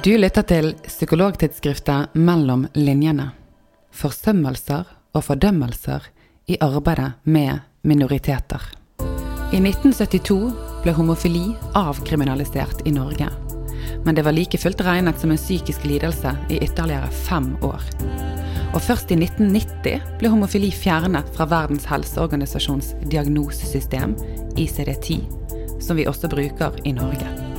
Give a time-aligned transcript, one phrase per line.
[0.00, 3.26] Du lytter til psykologtidsskriftet Mellom linjene.
[3.92, 6.06] Forsømmelser og fordømmelser
[6.48, 8.64] i arbeidet med minoriteter.
[9.52, 10.38] I 1972
[10.86, 11.42] ble homofili
[11.76, 13.28] avkriminalisert i Norge.
[14.06, 17.84] Men det var like fullt regnet som en psykisk lidelse i ytterligere fem år.
[18.72, 24.16] Og først i 1990 ble homofili fjernet fra Verdens helseorganisasjons diagnosesystem,
[24.56, 25.28] ICD-10,
[25.84, 27.49] som vi også bruker i Norge.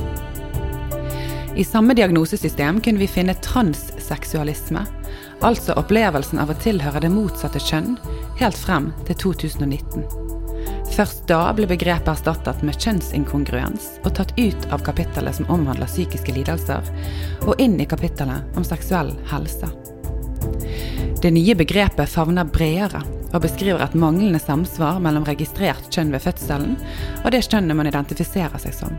[1.56, 4.86] I samme diagnosesystem kunne vi finne transseksualisme,
[5.44, 7.98] altså opplevelsen av å tilhøre det motsatte kjønn,
[8.40, 10.06] helt frem til 2019.
[10.96, 16.32] Først da ble begrepet erstattet med kjønnsinkongruens og tatt ut av kapittelet som omhandler psykiske
[16.32, 16.88] lidelser,
[17.44, 19.68] og inn i kapittelet om seksuell helse.
[21.22, 26.78] Det nye begrepet favner bredere og beskriver et manglende samsvar mellom registrert kjønn ved fødselen
[27.22, 28.96] og det kjønnet man identifiserer seg som.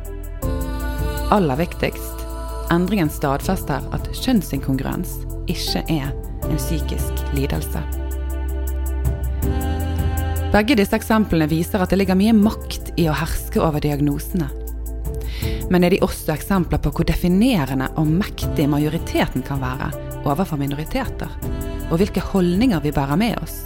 [1.33, 2.22] Aller viktigst
[2.71, 5.17] Endringen stadfester at kjønnsinkongruens
[5.51, 6.11] ikke er
[6.47, 7.81] en psykisk lidelse.
[10.53, 14.51] Begge disse eksemplene viser at det ligger mye makt i å herske over diagnosene.
[15.73, 19.89] Men er de også eksempler på hvor definerende og mektig majoriteten kan være
[20.23, 21.31] overfor minoriteter?
[21.89, 23.57] Og hvilke holdninger vi bærer med oss?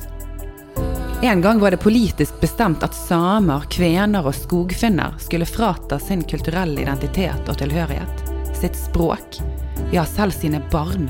[1.26, 6.86] En gang var det politisk bestemt at samer, kvener og skogfinner skulle frata sin kulturelle
[6.86, 8.27] identitet og tilhørighet
[8.58, 9.40] sitt språk,
[9.94, 11.10] ja selv sine barn,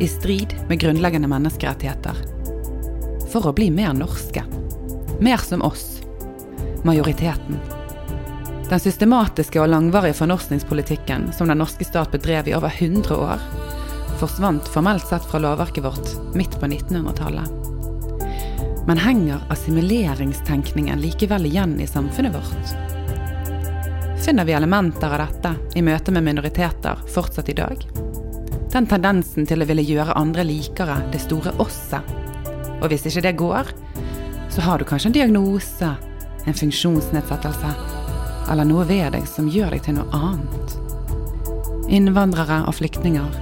[0.00, 2.16] i strid med grunnleggende menneskerettigheter.
[3.32, 4.44] For å bli mer norske.
[5.20, 6.02] Mer som oss.
[6.84, 7.58] Majoriteten.
[8.68, 13.44] Den systematiske og langvarige fornorskningspolitikken som den norske stat bedrev i over 100 år,
[14.20, 17.66] forsvant formelt sett fra lovverket vårt midt på 1900-tallet.
[18.86, 22.85] Men henger assimileringstenkningen likevel igjen i samfunnet vårt?
[24.26, 27.84] Finner vi elementer av dette i møte med minoriteter fortsatt i dag.
[28.72, 32.08] Den tendensen til å ville gjøre andre likere det store osset.
[32.80, 33.68] Og hvis ikke det går,
[34.50, 35.90] så har du kanskje en diagnose,
[36.42, 37.70] en funksjonsnedsettelse,
[38.50, 40.74] eller noe ved deg som gjør deg til noe annet.
[41.86, 43.36] Innvandrere og flyktninger.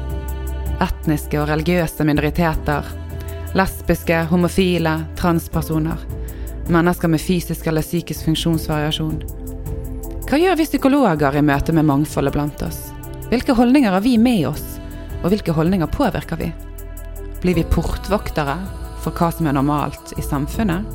[0.85, 2.91] Etniske og religiøse minoriteter.
[3.57, 6.05] Lesbiske, homofile, transpersoner.
[6.69, 9.44] Mennesker med fysisk eller psykisk funksjonsvariasjon
[10.35, 12.89] hva gjør vi psykologer i møte med mangfoldet blant oss?
[13.31, 14.81] Hvilke holdninger har vi med oss,
[15.21, 16.49] og hvilke holdninger påvirker vi?
[17.45, 18.57] Blir vi portvoktere
[19.05, 20.89] for hva som er normalt i samfunnet?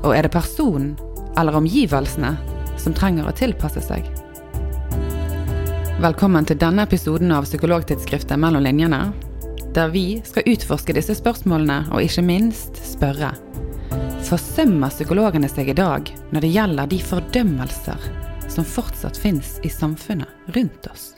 [0.00, 0.94] Og er det personen
[1.36, 2.30] eller omgivelsene
[2.80, 4.08] som trenger å tilpasse seg?
[6.00, 9.02] Velkommen til denne episoden av Psykologtidsskriftet Mellom linjene,
[9.76, 13.34] der vi skal utforske disse spørsmålene og ikke minst spørre.
[14.32, 18.21] Forsømmer psykologene seg i dag når det gjelder de fordømmelser
[18.52, 21.12] som fortsatt fins i samfunnet rundt oss.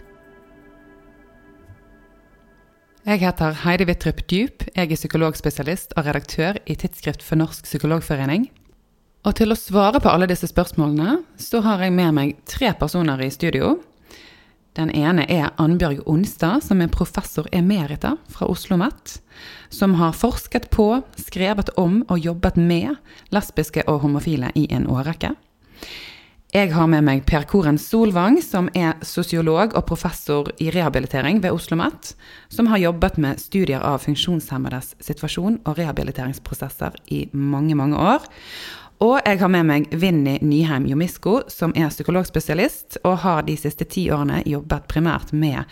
[3.04, 4.62] Jeg heter Heidi Wittrup Dyp.
[4.72, 8.46] Jeg er psykologspesialist og redaktør i Tidsskrift for Norsk Psykologforening.
[9.24, 13.20] Og til å svare på alle disse spørsmålene, så har jeg med meg tre personer
[13.24, 13.74] i studio.
[14.74, 19.18] Den ene er Annbjørg Onstad, som er professor emerita fra Oslo OsloMet.
[19.68, 22.96] Som har forsket på, skrevet om og jobbet med
[23.34, 25.34] lesbiske og homofile i en årrekke.
[26.54, 31.50] Jeg har med meg Per Koren Solvang, som er sosiolog og professor i rehabilitering ved
[31.50, 32.12] Oslo OsloMet,
[32.46, 38.22] som har jobbet med studier av funksjonshemmedes situasjon og rehabiliteringsprosesser i mange, mange år.
[39.02, 43.90] Og jeg har med meg Vinni Nyheim Jomisko, som er psykologspesialist, og har de siste
[43.90, 45.66] ti årene jobbet primært med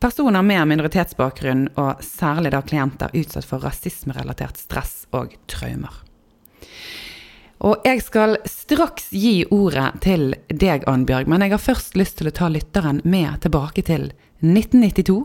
[0.00, 6.06] personer med minoritetsbakgrunn, og særlig da klienter utsatt for rasismerelatert stress og traumer.
[7.64, 12.28] Og jeg skal straks gi ordet til deg, Annbjørg, men jeg har først lyst til
[12.28, 14.10] å ta lytteren med tilbake til
[14.44, 15.22] 1992.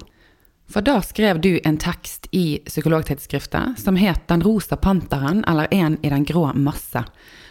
[0.72, 5.98] For da skrev du en tekst i psykologtidsskriftet som het Den rosa panteren eller En
[6.02, 7.04] i den grå masse.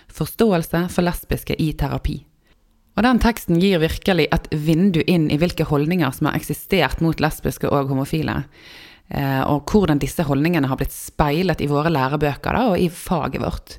[0.09, 2.23] Forståelse for lesbiske i terapi.
[2.97, 7.21] Og den teksten gir virkelig et vindu inn i hvilke holdninger som har eksistert mot
[7.21, 8.43] lesbiske og homofile.
[9.09, 13.45] Eh, og hvordan disse holdningene har blitt speilet i våre lærebøker da, og i faget
[13.45, 13.79] vårt.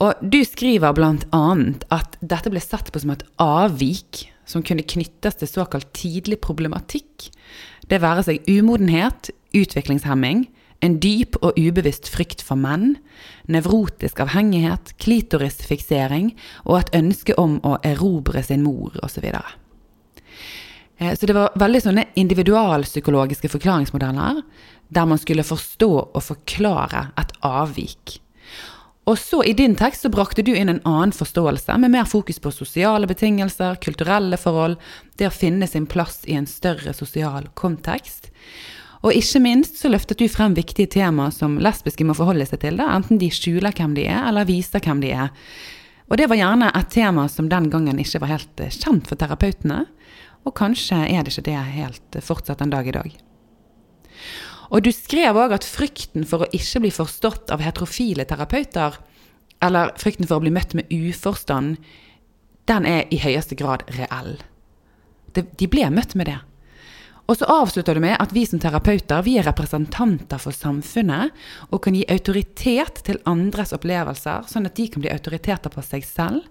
[0.00, 1.46] Og du skriver bl.a.
[1.92, 7.28] at dette ble sett på som et avvik som kunne knyttes til såkalt tidlig problematikk.
[7.90, 10.46] Det være seg umodenhet, utviklingshemming,
[10.80, 12.94] en dyp og ubevisst frykt for menn,
[13.52, 16.32] nevrotisk avhengighet, klitorisfiksering
[16.64, 19.26] og et ønske om å erobre sin mor osv.
[19.28, 19.42] Så,
[20.96, 24.40] eh, så det var veldig sånne individualpsykologiske forklaringsmodeller
[24.88, 28.16] der man skulle forstå og forklare et avvik.
[29.10, 32.38] Og så i din tekst så brakte du inn en annen forståelse, med mer fokus
[32.38, 34.76] på sosiale betingelser, kulturelle forhold,
[35.18, 38.30] det å finne sin plass i en større sosial kontekst.
[39.02, 42.78] Og ikke minst så løftet du frem viktige temaer som lesbiske må forholde seg til,
[42.78, 45.32] da, enten de skjuler hvem de er, eller viser hvem de er.
[46.10, 49.18] Og det var gjerne et tema som den gangen ikke var helt eh, kjent for
[49.18, 49.84] terapeutene,
[50.46, 53.18] og kanskje er det ikke det helt eh, fortsatt en dag i dag.
[54.70, 59.00] Og du skrev òg at frykten for å ikke bli forstått av heterofile terapeuter,
[59.60, 61.80] eller frykten for å bli møtt med uforstand,
[62.70, 64.38] den er i høyeste grad reell.
[65.34, 66.38] De ble møtt med det.
[67.30, 71.30] Og så avslutter du med at vi som terapeuter vi er representanter for samfunnet
[71.70, 76.06] og kan gi autoritet til andres opplevelser, sånn at de kan bli autoriteter på seg
[76.06, 76.42] selv.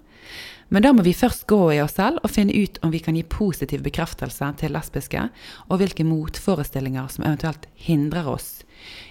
[0.70, 3.18] Men da må vi først gå i oss selv og finne ut om vi kan
[3.18, 5.28] gi positiv bekreftelse til lesbiske,
[5.70, 8.60] og hvilke motforestillinger som eventuelt hindrer oss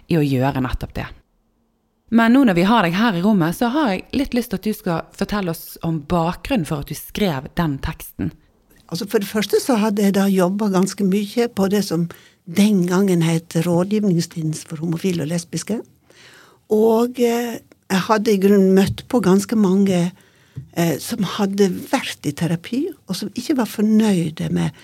[0.06, 1.08] i å gjøre nettopp det.
[2.14, 4.60] Men nå når vi har deg her i rommet, så har jeg litt lyst til
[4.60, 8.32] at du skal fortelle oss om bakgrunnen for at du skrev den teksten.
[8.88, 12.06] Altså For det første så hadde jeg da jobba ganske mye på det som
[12.48, 15.82] den gangen het Rådgivningstjenesten for homofile og lesbiske.
[16.72, 20.06] Og eh, jeg hadde i grunnen møtt på ganske mange
[21.02, 24.76] som hadde vært i terapi, og som ikke var fornøyde med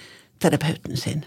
[0.42, 1.24] terapeuten sin.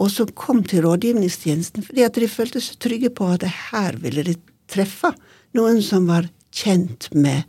[0.00, 4.24] Og som kom til rådgivningstjenesten fordi at de følte seg trygge på at her ville
[4.26, 4.34] de
[4.70, 5.12] treffe
[5.54, 7.44] noen som var kjent med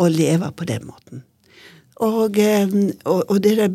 [0.00, 1.24] å leve på den måten.
[2.00, 2.70] Og, eh,
[3.04, 3.68] og, og, det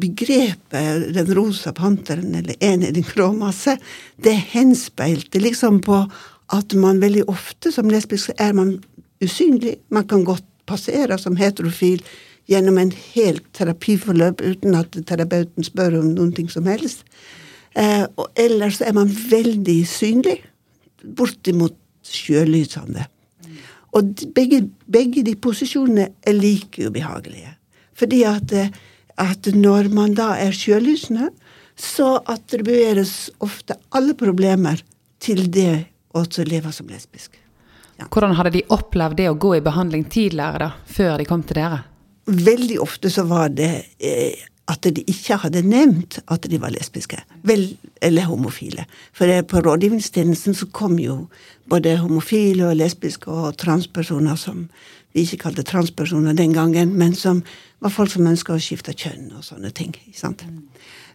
[0.00, 3.76] begrepet 'den rosa panteren' eller 'en i din gråmasse',
[4.16, 6.06] det henspeilte liksom på
[6.48, 8.82] at man veldig ofte som lesbisk er man
[9.20, 9.76] usynlig.
[9.90, 12.02] Man kan godt passere som heterofil
[12.50, 17.02] gjennom en helt terapiforløp uten at terapeuten spør om ting som helst.
[17.76, 20.38] Eh, og ellers er man veldig synlig.
[21.16, 21.76] Bortimot
[22.06, 23.06] sjølysende.
[23.96, 27.56] Og begge, begge de posisjonene er like ubehagelige.
[27.96, 28.70] Fordi at, eh,
[29.16, 31.30] at når man da er sjølysende,
[31.76, 34.80] så attribueres ofte alle problemer
[35.20, 35.86] til det
[36.16, 37.36] å leve som lesbisk.
[37.96, 38.08] Ja.
[38.12, 41.60] Hvordan hadde de opplevd det å gå i behandling tidligere, da, før de kom til
[41.62, 41.80] dere?
[42.26, 43.70] Veldig ofte så var det
[44.02, 47.20] eh, at de ikke hadde nevnt at de var lesbiske.
[47.46, 47.68] Vel,
[48.02, 48.84] eller homofile.
[49.14, 51.28] For på rådgivningstjenesten så kom jo
[51.70, 54.66] både homofile og lesbiske og transpersoner som
[55.14, 57.40] vi ikke kalte transpersoner den gangen, men som
[57.80, 59.94] var folk som ønska å skifte kjønn og sånne ting.
[60.12, 60.42] sant?
[60.44, 60.62] Mm.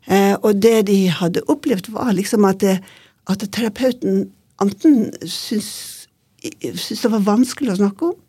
[0.08, 2.80] Eh, og det de hadde opplevd, var liksom at, det,
[3.30, 4.32] at terapeuten
[4.62, 6.01] enten syntes,
[6.42, 8.20] syntes det var vanskelig å snakke om,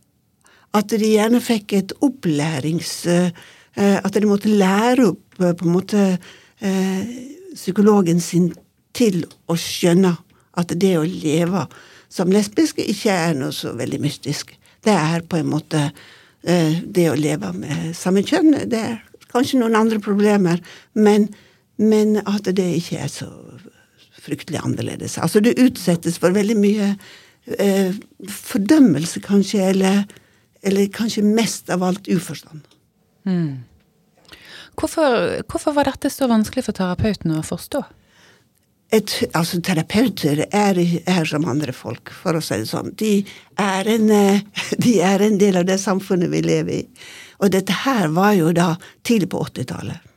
[0.76, 2.94] at de gjerne fikk et opplærings...
[3.08, 3.32] Eh,
[3.72, 6.00] at de måtte lære opp eh, på en måte
[6.60, 7.12] eh,
[7.54, 8.50] psykologen sin
[8.92, 10.10] til å skjønne
[10.60, 11.62] at det å leve
[12.12, 14.52] som lesbisk ikke er noe så veldig mystisk
[14.84, 15.80] det er på en måte
[16.42, 18.54] eh, det å leve med samme kjønn.
[18.70, 19.00] Det er
[19.32, 20.62] kanskje noen andre problemer,
[20.92, 21.28] men,
[21.78, 23.30] men at det ikke er så
[24.22, 25.18] fryktelig annerledes.
[25.18, 26.92] Altså det utsettes for veldig mye
[27.46, 27.94] eh,
[28.28, 30.04] fordømmelse, kanskje, eller,
[30.62, 32.66] eller, kanskje mest av alt uforstand.
[33.26, 33.64] Mm.
[34.78, 37.84] Hvorfor, hvorfor var dette så vanskelig for terapeuten å forstå?
[38.92, 40.78] et, altså Terapeuter er,
[41.08, 42.92] er, som andre folk, for å si det sånn.
[42.98, 43.14] De
[43.60, 44.44] er, en, eh,
[44.84, 46.84] de er en del av det samfunnet vi lever i.
[47.42, 48.74] Og dette her var jo da
[49.06, 50.08] tidlig på 80-tallet.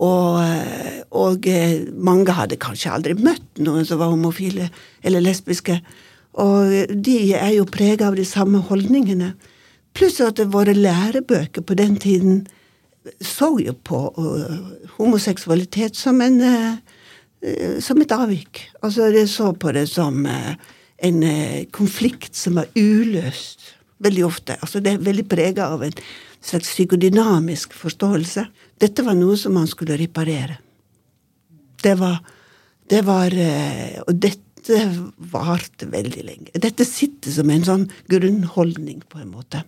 [0.00, 4.70] Og, eh, og, eh, mange hadde kanskje aldri møtt noen som var homofile
[5.04, 5.80] eller lesbiske.
[6.40, 9.34] Og de er jo prega av de samme holdningene.
[9.94, 12.46] Pluss at våre lærebøker på den tiden
[13.20, 13.98] så jo på
[14.96, 16.80] homoseksualitet som en
[17.40, 18.66] Eh, som et avvik.
[18.84, 20.54] Altså, de så på det som eh,
[21.08, 23.74] en eh, konflikt som var uløst.
[24.00, 24.56] Veldig ofte.
[24.60, 25.96] Altså, det er veldig prega av en
[26.40, 28.46] slags psykodynamisk forståelse.
[28.80, 30.58] Dette var noe som man skulle reparere.
[31.80, 32.20] Det var,
[32.88, 33.34] det var
[34.06, 34.80] Og dette
[35.32, 36.52] varte veldig lenge.
[36.54, 39.64] Dette sitter som en sånn grunnholdning, på en måte,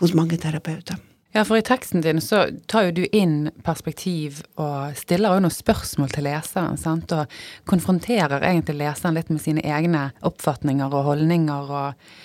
[0.00, 0.96] hos mange terapeuter.
[1.32, 5.54] Ja, for i teksten din så tar jo du inn perspektiv og stiller jo noen
[5.54, 7.30] spørsmål til leseren, sant, og
[7.70, 12.18] konfronterer egentlig leseren litt med sine egne oppfatninger og holdninger, og eh,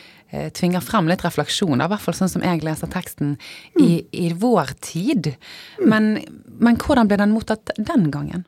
[0.55, 3.35] tvinger frem litt refleksjoner, i hvert fall sånn som jeg leser teksten,
[3.77, 4.11] i, mm.
[4.11, 5.31] i vår tid.
[5.83, 6.15] Men,
[6.57, 8.45] men, hvordan ble den mottatt den gangen?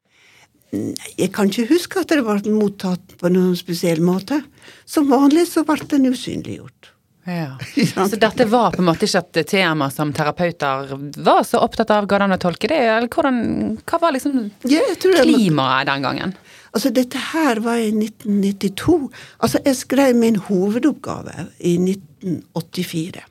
[0.72, 4.41] Jeg kan ikke huske at det ble mottatt på noen spesiell måte.
[4.86, 6.93] Som vanlig så ble den usynliggjort.
[7.27, 7.57] Ja.
[8.07, 12.05] Så dette var på en måte ikke et tema som terapeuter var så opptatt av?
[12.07, 12.77] Ga det an å tolke det?
[12.79, 13.41] Eller hvordan,
[13.84, 16.31] hva var liksom ja, klimaet den gangen?
[16.77, 19.10] Altså, dette her var i 1992.
[19.41, 23.24] Altså, jeg skrev min hovedoppgave i 1984.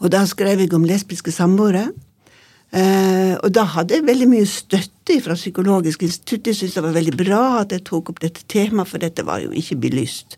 [0.00, 1.86] Og da skrev jeg om lesbiske samboere.
[2.70, 6.44] Eh, og da hadde jeg veldig mye støtte fra Psykologisk institutt.
[6.44, 9.40] De syntes det var veldig bra at jeg tok opp dette temaet, for dette var
[9.40, 10.36] jo ikke belyst.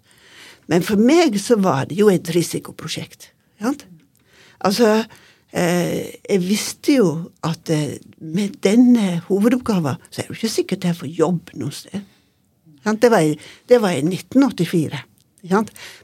[0.71, 3.33] Men for meg så var det jo et risikoprosjekt.
[3.59, 3.75] Ja?
[4.63, 5.03] Altså,
[5.53, 7.09] jeg visste jo
[7.45, 11.77] at eh, med denne hovedoppgaven så er det jo ikke sikkert jeg får jobb noe
[11.77, 12.01] sted.
[12.83, 13.29] Det, var,
[13.69, 15.03] det var i 1984.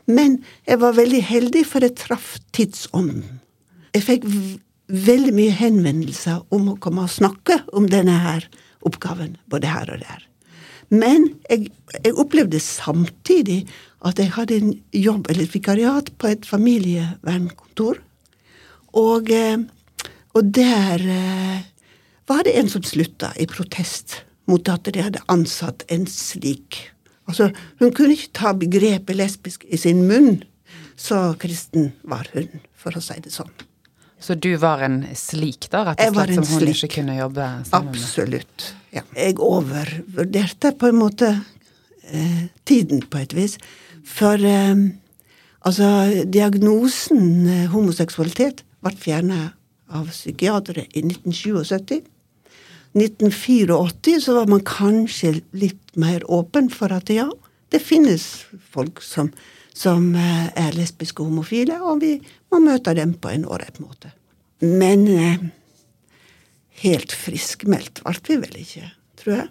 [0.07, 3.41] Men jeg var veldig heldig, for jeg traff tidsånden.
[3.97, 4.27] Jeg fikk
[4.89, 8.47] veldig mye henvendelser om å komme og snakke om denne her
[8.87, 10.25] oppgaven, både her og der.
[10.89, 13.65] Men jeg, jeg opplevde samtidig
[14.07, 17.99] at jeg hadde en jobb, eller et vikariat, på et familievernkontor.
[18.99, 19.59] Og, eh,
[20.35, 21.67] og der eh,
[22.29, 26.81] var det en som slutta i protest mot at de hadde ansatt en slik.
[27.29, 27.51] Altså,
[27.81, 30.43] hun kunne ikke ta begrepet lesbisk i sin munn.
[30.99, 33.53] Så kristen var hun, for å si det sånn.
[34.19, 36.79] Så du var en slik, da, rett og slett, som hun slik.
[36.81, 37.93] ikke kunne jobbe sammen?
[37.93, 38.65] Absolutt.
[38.91, 39.05] Ja.
[39.15, 41.29] Jeg overvurderte på en måte
[42.09, 43.55] eh, tiden, på et vis.
[44.09, 44.89] For eh,
[45.69, 45.93] altså,
[46.27, 49.41] diagnosen eh, homoseksualitet ble fjerna
[49.89, 52.01] av psykiatere i 1977.
[52.99, 57.29] 1984 så var man kanskje litt mer åpen for at ja,
[57.73, 58.25] det finnes
[58.73, 59.33] folk som
[59.79, 62.17] som eh, er lesbiske og homofile, og vi
[62.51, 64.11] må møte dem på en ålreit måte.
[64.65, 65.45] Men eh,
[66.83, 68.89] helt friskmeldt ble vi vel ikke,
[69.23, 69.49] tror jeg.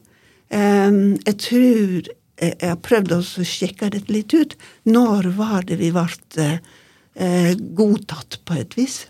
[0.57, 0.97] Eh,
[1.29, 4.53] jeg tror jeg har prøvd å sjekke dette litt ut.
[4.85, 6.49] Når var det vi ble
[7.15, 9.05] eh, godtatt, på et vis?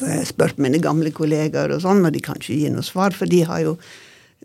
[0.00, 3.16] Jeg har spurt mine gamle kollegaer, og sånn, og de kan ikke gi noe svar,
[3.16, 3.78] for de har jo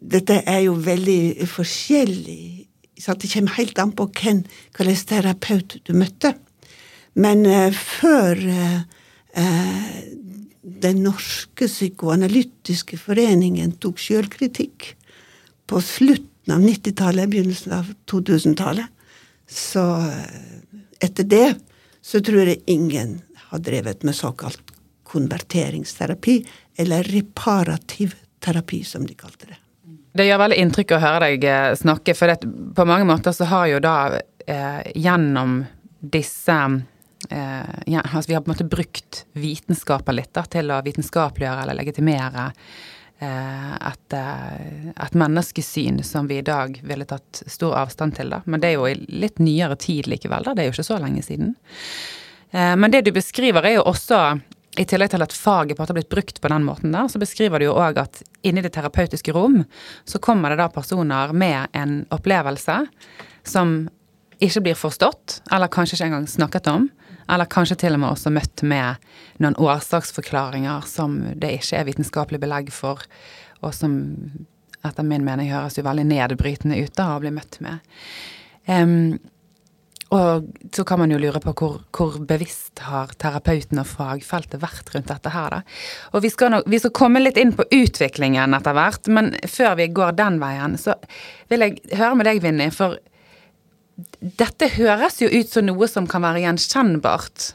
[0.03, 2.63] Dette er jo veldig forskjellig
[2.99, 4.43] så det kommer helt an på hvem,
[4.77, 6.33] hvilken terapeut du møtte.
[7.19, 8.81] Men uh, før uh,
[10.83, 14.93] Den norske psykoanalytiske foreningen tok sjølkritikk
[15.69, 18.87] på slutten av 90-tallet, begynnelsen av 2000-tallet,
[19.49, 21.49] så uh, etter det
[22.03, 23.17] så tror jeg ingen
[23.49, 24.72] har drevet med såkalt
[25.13, 26.37] konverteringsterapi,
[26.81, 29.59] eller reparativ terapi, som de kalte det.
[30.13, 33.47] Det gjør veldig inntrykk å høre deg eh, snakke, for det, på mange måter så
[33.49, 33.97] har jo da
[34.45, 35.63] eh, gjennom
[36.03, 36.57] disse
[37.29, 41.65] eh, ja, altså Vi har på en måte brukt vitenskapen litt da, til å vitenskapeliggjøre
[41.65, 42.45] eller legitimere
[43.23, 48.29] eh, et, eh, et, menneskesyn som vi i dag ville tatt stor avstand til.
[48.35, 48.43] da.
[48.45, 50.53] Men det er jo i litt nyere tid likevel, da.
[50.53, 51.55] Det er jo ikke så lenge siden.
[52.51, 54.21] Eh, men det du beskriver er jo også
[54.79, 57.09] i tillegg til at faget på at det har blitt brukt på den måten der,
[57.11, 59.61] så beskriver du jo òg at inni det terapeutiske rom
[60.09, 62.79] så kommer det da personer med en opplevelse
[63.45, 63.75] som
[64.43, 66.87] ikke blir forstått, eller kanskje ikke engang snakket om.
[67.31, 69.05] Eller kanskje til og med også møtt med
[69.43, 73.05] noen årsaksforklaringer som det ikke er vitenskapelig belegg for,
[73.63, 73.93] og som
[74.83, 77.79] etter min mening høres jo veldig nedbrytende ut da å bli møtt med.
[78.67, 79.21] Um,
[80.13, 84.91] og så kan man jo lure på hvor, hvor bevisst har terapeuten og fagfeltet vært
[84.93, 85.61] rundt dette her, da.
[86.13, 89.79] Og vi skal, nok, vi skal komme litt inn på utviklingen etter hvert, men før
[89.79, 90.95] vi går den veien, så
[91.51, 92.99] vil jeg høre med deg, Vinni, for
[94.19, 97.49] dette høres jo ut som noe som kan være gjenkjennbart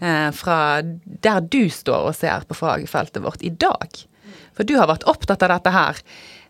[0.00, 4.00] eh, fra der du står og ser på fagfeltet vårt i dag.
[4.56, 6.00] For du har vært opptatt av dette her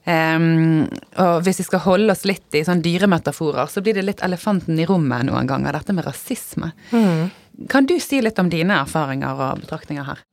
[0.03, 0.89] Um,
[1.23, 4.81] og hvis vi skal holde oss litt i sånn dyremetaforer, så blir det litt elefanten
[4.83, 6.73] i rommet noen ganger, dette med rasisme.
[6.91, 7.31] Mm.
[7.71, 10.25] Kan du si litt om dine erfaringer og betraktninger her?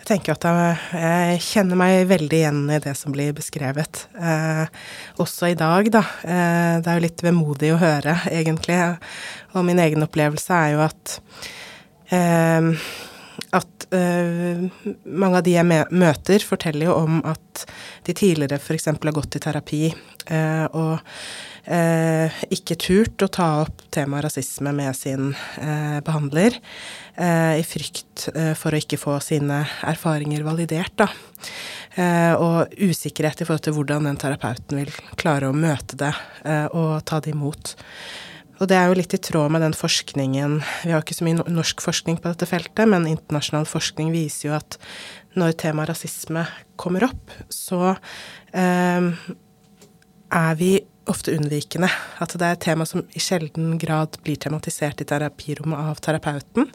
[0.00, 4.06] Jeg tenker at jeg, jeg kjenner meg veldig igjen i det som blir beskrevet.
[4.16, 4.64] Eh,
[5.20, 6.02] også i dag, da.
[6.24, 8.80] Eh, det er jo litt vemodig å høre, egentlig.
[9.52, 11.18] Og min egen opplevelse er jo at
[12.16, 12.72] eh,
[13.56, 14.62] at uh,
[15.04, 17.64] mange av de jeg møter, forteller jo om at
[18.06, 18.90] de tidligere f.eks.
[18.92, 20.92] har gått i terapi uh, og
[21.66, 25.34] uh, ikke turt å ta opp temaet rasisme med sin
[26.06, 26.56] behandler,
[27.20, 31.08] i frykt for å ikke få sine erfaringer validert, da.
[32.40, 36.14] og usikkerhet i forhold til hvordan den terapeuten vil klare å møte det
[36.72, 37.74] og ta det imot.
[38.60, 41.46] Og det er jo litt i tråd med den forskningen Vi har ikke så mye
[41.48, 44.76] norsk forskning på dette feltet, men internasjonal forskning viser jo at
[45.38, 46.42] når temaet rasisme
[46.80, 47.94] kommer opp, så
[48.52, 49.10] eh,
[50.40, 50.72] er vi
[51.10, 51.88] ofte unnvikende.
[52.22, 56.66] At det er et tema som i sjelden grad blir tematisert i terapirommet av terapeuten.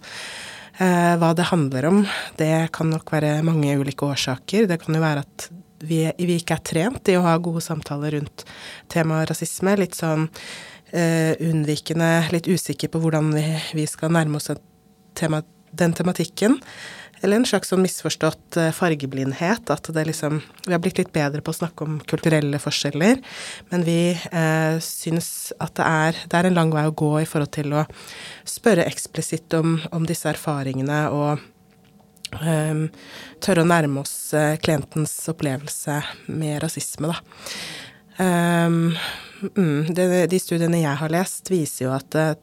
[0.77, 2.01] Eh, hva det handler om,
[2.39, 4.69] det kan nok være mange ulike årsaker.
[4.71, 5.49] Det kan jo være at
[5.85, 8.45] vi, vi, ikke er trent i å ha gode samtaler rundt
[8.91, 9.75] temaet rasisme.
[9.79, 10.29] Litt sånn
[10.95, 13.43] unnvikende, litt usikker på hvordan vi,
[13.75, 14.51] vi skal nærme oss
[15.19, 15.41] tema,
[15.75, 16.59] den tematikken.
[17.23, 19.71] Eller en slags sånn misforstått uh, fargeblindhet.
[19.71, 23.21] At det liksom Vi har blitt litt bedre på å snakke om kulturelle forskjeller,
[23.71, 27.27] men vi eh, syns at det er, det er en lang vei å gå i
[27.29, 27.85] forhold til å
[28.49, 31.43] spørre eksplisitt om, om disse erfaringene og
[32.41, 32.87] um,
[33.43, 36.01] tørre å nærme oss uh, klientens opplevelse
[36.33, 37.21] med rasisme, da.
[38.17, 38.95] Um,
[39.55, 42.33] mm, det, de studiene jeg har lest, viser jo at eh,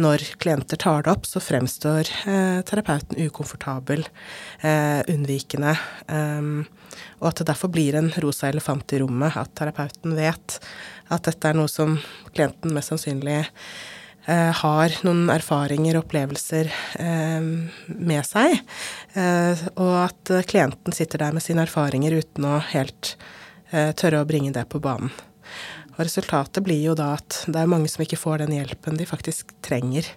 [0.00, 4.04] når klienter tar det opp, så fremstår eh, terapeuten ukomfortabel,
[5.12, 5.72] unnvikende,
[6.06, 6.60] um,
[7.20, 10.58] og at det derfor blir en rosa elefant i rommet, at terapeuten vet
[11.12, 11.96] at dette er noe som
[12.30, 13.40] klienten mest sannsynlig
[14.24, 16.68] Eh, har noen erfaringer og opplevelser
[17.02, 17.46] eh,
[17.90, 18.54] med seg,
[19.18, 23.16] eh, og at klienten sitter der med sine erfaringer uten å helt
[23.72, 25.08] tørre å bringe det på banen.
[25.92, 29.08] Og resultatet blir jo da at det er mange som ikke får den hjelpen de
[29.08, 30.08] faktisk trenger.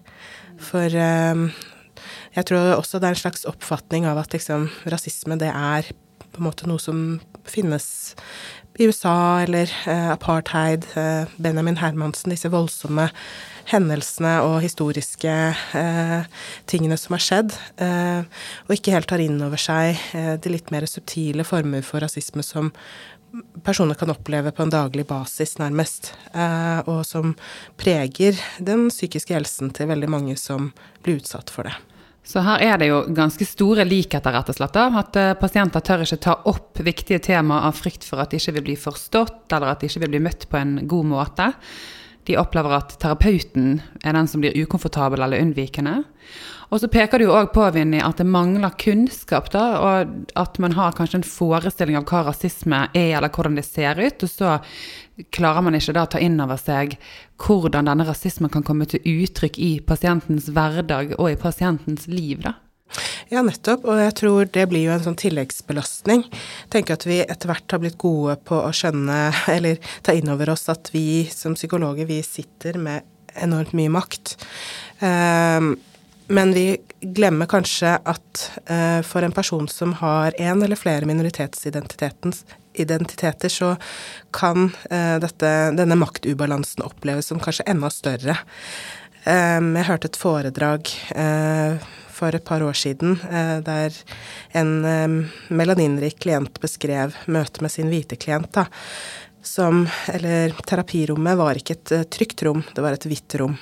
[0.61, 5.89] For jeg tror også det er en slags oppfatning av at liksom rasisme det er
[6.31, 7.87] på en måte noe som finnes
[8.79, 9.71] i USA, eller
[10.11, 10.87] apartheid,
[11.39, 13.09] Benjamin Hermansen, disse voldsomme
[13.71, 15.33] hendelsene og historiske
[15.79, 16.25] eh,
[16.69, 20.69] tingene som har skjedd, eh, og ikke helt tar inn over seg eh, de litt
[20.73, 22.71] mer subtile former for rasisme som
[23.65, 27.33] personer kan oppleve på en daglig basis, nærmest, eh, og som
[27.79, 30.71] preger den psykiske helsen til veldig mange som
[31.03, 31.75] blir utsatt for det.
[32.25, 34.73] Så her er det jo ganske store likheter, rett og slett.
[34.73, 38.39] da, At uh, pasienter tør ikke ta opp viktige tema av frykt for at de
[38.41, 41.51] ikke vil bli forstått, eller at de ikke vil bli møtt på en god måte
[42.25, 45.99] de opplever at terapeuten er den som blir ukomfortabel eller unnvikende.
[46.73, 50.75] Og så peker du òg på Vinni, at det mangler kunnskap, da, og at man
[50.77, 54.57] har kanskje en forestilling av hva rasisme er, eller hvordan det ser ut, og så
[55.35, 56.97] klarer man ikke da å ta inn over seg
[57.39, 62.57] hvordan denne rasismen kan komme til uttrykk i pasientens hverdag og i pasientens liv, da.
[63.31, 63.87] Ja, nettopp.
[63.89, 66.25] Og jeg tror det blir jo en sånn tilleggsbelastning.
[66.73, 69.19] Tenker at vi etter hvert har blitt gode på å skjønne,
[69.55, 73.05] eller ta inn over oss at vi som psykologer, vi sitter med
[73.41, 74.37] enormt mye makt.
[75.01, 75.73] Um,
[76.27, 83.49] men vi glemmer kanskje at eh, for en person som har én eller flere minoritetsidentiteter,
[83.49, 83.75] så
[84.33, 88.35] kan eh, dette, denne maktubalansen oppleves som kanskje enda større.
[89.23, 90.81] Eh, jeg hørte et foredrag
[91.15, 91.73] uh,
[92.15, 93.95] for et par år siden, eh, der
[94.55, 95.07] en eh,
[95.49, 98.67] melaninrik klient beskrev møtet med sin hvite klient, da,
[99.45, 103.57] som Eller terapirommet var ikke et eh, trygt rom, det var et hvitt rom.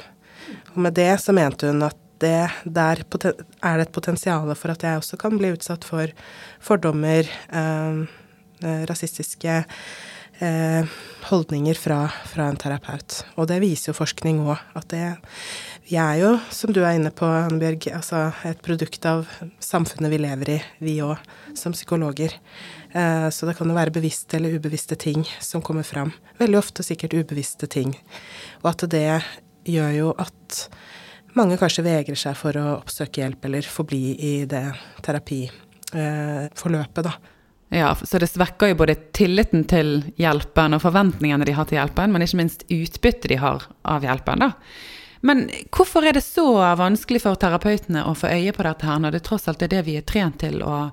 [0.76, 4.84] Og med det så mente hun at det, der er det et potensial for at
[4.84, 6.12] jeg også kan bli utsatt for
[6.64, 8.04] fordommer, eh,
[8.90, 9.64] rasistiske
[10.40, 10.94] eh,
[11.30, 13.24] holdninger fra, fra, en terapeut.
[13.38, 15.08] Og det viser jo forskning òg, at det
[15.90, 19.28] vi er jo, som du er inne på, Annebjørg, altså et produkt av
[19.64, 21.20] samfunnet vi lever i, vi òg,
[21.60, 22.38] som psykologer.
[22.94, 26.14] Eh, så det kan jo være bevisste eller ubevisste ting som kommer fram.
[26.40, 27.98] Veldig ofte sikkert ubevisste ting.
[28.64, 29.08] Og at det
[29.68, 30.68] gjør jo at
[31.40, 34.66] mange kanskje vegrer seg for å oppsøke hjelp eller forbli i det
[35.06, 37.14] terapiforløpet, da.
[37.74, 42.12] Ja, så det svekker jo både tilliten til hjelpen og forventningene de har til hjelpen,
[42.14, 44.52] men ikke minst utbyttet de har av hjelpen, da.
[45.26, 46.46] Men hvorfor er det så
[46.78, 49.86] vanskelig for terapeutene å få øye på dette her, når det tross alt er det
[49.88, 50.92] vi er trent til, og,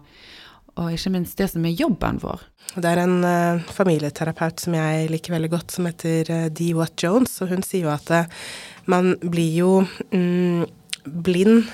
[0.79, 2.46] og ikke minst det som er jobben vår?
[2.76, 6.94] Det er en uh, familieterapeut som jeg liker veldig godt, som heter uh, Dee Watt
[7.03, 8.46] Jones, og hun sier jo at uh,
[8.88, 9.70] man blir jo
[10.12, 10.66] mm,
[11.04, 11.70] blind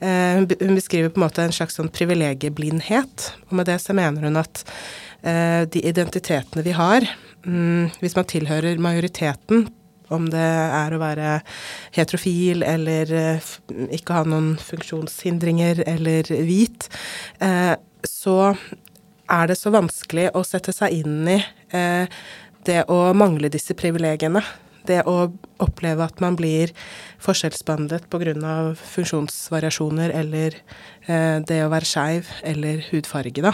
[0.00, 4.38] hun beskriver på en måte en slags sånn privilegieblindhet, og med det så mener hun
[4.40, 4.62] at
[5.20, 7.04] de identitetene vi har,
[7.44, 9.66] mm, hvis man tilhører majoriteten
[10.14, 11.38] om det er å være
[11.94, 13.50] heterofil eller eh,
[13.96, 16.88] ikke ha noen funksjonshindringer eller hvit,
[17.42, 17.74] eh,
[18.06, 18.54] så
[19.30, 21.38] er det så vanskelig å sette seg inn i
[21.76, 22.22] eh,
[22.66, 24.42] det å mangle disse privilegiene.
[24.88, 26.72] Det å oppleve at man blir
[27.22, 28.54] forskjellsbehandlet pga.
[28.80, 30.56] funksjonsvariasjoner eller
[31.44, 33.52] det å være skeiv eller hudfarge, da.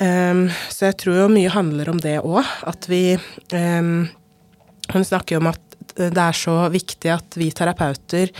[0.00, 2.42] Um, så jeg tror jo mye handler om det òg.
[2.66, 3.14] At vi
[3.52, 4.08] um,
[4.90, 5.60] hun snakker om at
[5.96, 8.32] det er så viktig at vi terapeuter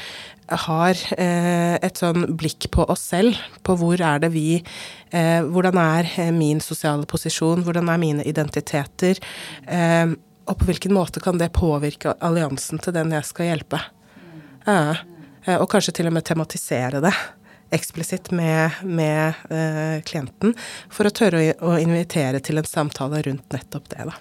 [0.67, 5.79] har eh, et sånn blikk på oss selv, på hvor er det vi eh, Hvordan
[5.81, 9.21] er eh, min sosiale posisjon, hvordan er mine identiteter,
[9.65, 10.13] eh,
[10.47, 13.81] og på hvilken måte kan det påvirke alliansen til den jeg skal hjelpe?
[14.67, 14.97] Ja.
[15.45, 17.15] Eh, og kanskje til og med tematisere det
[17.73, 20.53] eksplisitt med, med uh, klienten
[20.93, 24.05] for å tørre å, å invitere til en samtale rundt nettopp det.
[24.11, 24.19] da.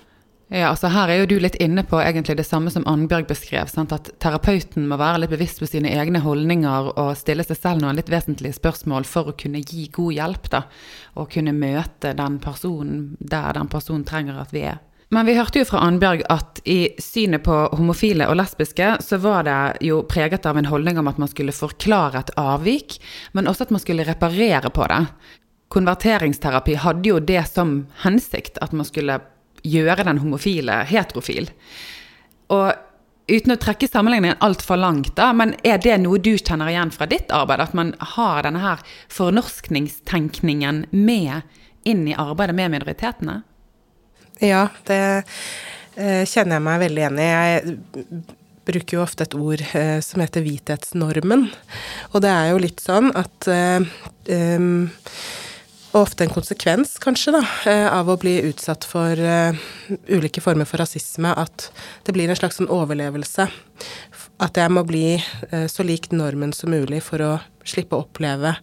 [0.51, 3.69] Ja, altså Her er jo du litt inne på egentlig det samme som Annbjørg beskrev.
[3.71, 3.93] Sant?
[3.95, 7.95] At terapeuten må være litt bevisst på sine egne holdninger og stille seg selv noen
[7.95, 10.49] litt vesentlige spørsmål for å kunne gi god hjelp.
[10.51, 10.65] da,
[11.15, 14.81] Og kunne møte den personen der den personen trenger at vi er.
[15.11, 19.43] Men vi hørte jo fra Annbjørg at i synet på homofile og lesbiske så var
[19.43, 22.95] det jo preget av en holdning om at man skulle forklare et avvik,
[23.35, 25.01] men også at man skulle reparere på det.
[25.75, 27.73] Konverteringsterapi hadde jo det som
[28.05, 29.19] hensikt at man skulle
[29.67, 31.51] gjøre den homofile heterofil.
[32.55, 32.71] Og
[33.27, 37.11] uten å trekke sammenligningen altfor langt, da, men er det noe du kjenner igjen fra
[37.11, 37.59] ditt arbeid?
[37.59, 41.43] At man har denne her fornorskningstenkningen med
[41.83, 43.41] inn i arbeidet med minoritetene?
[44.41, 45.01] Ja, det
[45.95, 47.27] eh, kjenner jeg meg veldig igjen i.
[47.29, 47.75] Jeg
[48.65, 51.47] bruker jo ofte et ord eh, som heter hvithetsnormen.
[52.11, 53.85] Og det er jo litt sånn at eh,
[55.91, 59.19] og ofte en konsekvens, kanskje, da, eh, av å bli utsatt for
[60.07, 61.67] ulike former for rasisme, at
[62.07, 63.49] det blir en slags sånn overlevelse.
[64.41, 65.19] At jeg må bli
[65.69, 67.31] så lik normen som mulig for å
[67.67, 68.55] slippe å oppleve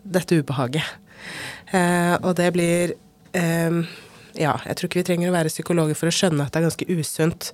[0.00, 0.86] dette ubehaget.
[2.22, 2.94] Og det blir
[4.38, 6.66] ja, jeg tror ikke vi trenger å være psykologer for å skjønne at det er
[6.66, 7.50] ganske usunt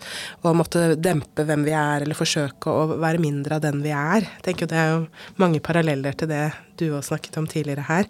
[0.47, 4.27] å måtte dempe hvem vi er, eller forsøke å være mindre av den vi er.
[4.38, 5.01] Jeg tenker Det er jo
[5.40, 6.45] mange paralleller til det
[6.81, 8.09] du har snakket om tidligere her.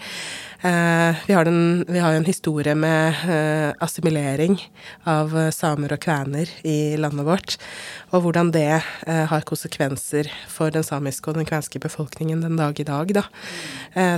[0.63, 4.59] Eh, vi, har den, vi, har en historie med eh, assimilering
[5.09, 7.57] av eh, samer og kvener i landet vårt,
[8.11, 12.87] og hvordan det har konsekvenser for den samiske og den kvenske befolkningen den dag i
[12.87, 13.23] dag, da.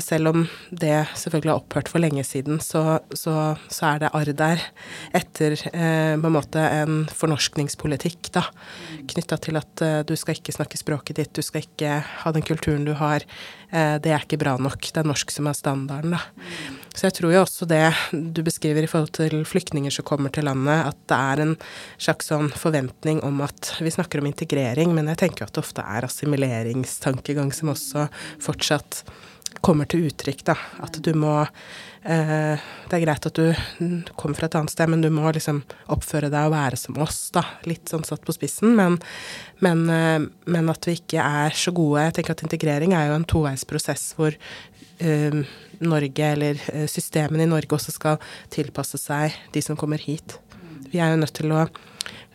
[0.03, 4.33] Selv om det selvfølgelig har opphørt for lenge siden, så, så, så er det arr
[4.37, 4.65] der
[5.17, 8.47] etter på en måte en fornorskningspolitikk, da,
[9.12, 12.88] knytta til at du skal ikke snakke språket ditt, du skal ikke ha den kulturen
[12.88, 13.29] du har.
[13.73, 14.85] Det er ikke bra nok.
[14.93, 16.21] Det er norsk som er standarden, da.
[16.93, 20.45] Så jeg tror jo også det du beskriver i forhold til flyktninger som kommer til
[20.45, 21.55] landet, at det er en
[21.97, 25.85] slags sånn forventning om at vi snakker om integrering, men jeg tenker at det ofte
[25.89, 28.11] er assimileringstankegang som også
[28.45, 29.07] fortsatt
[29.65, 30.59] kommer til uttrykk, da.
[30.85, 31.39] At du må
[32.05, 33.55] eh, Det er greit at du
[34.19, 35.62] kommer fra et annet sted, men du må liksom
[35.93, 37.45] oppføre deg og være som oss, da.
[37.69, 38.99] Litt sånn satt på spissen, men,
[39.65, 40.21] men, eh,
[40.53, 44.12] men at vi ikke er så gode Jeg tenker at integrering er jo en toveisprosess
[44.19, 45.43] hvor eh,
[45.83, 48.21] Norge, eller eh, systemene i Norge, også skal
[48.53, 50.38] tilpasse seg de som kommer hit.
[50.93, 51.67] Vi er jo nødt til å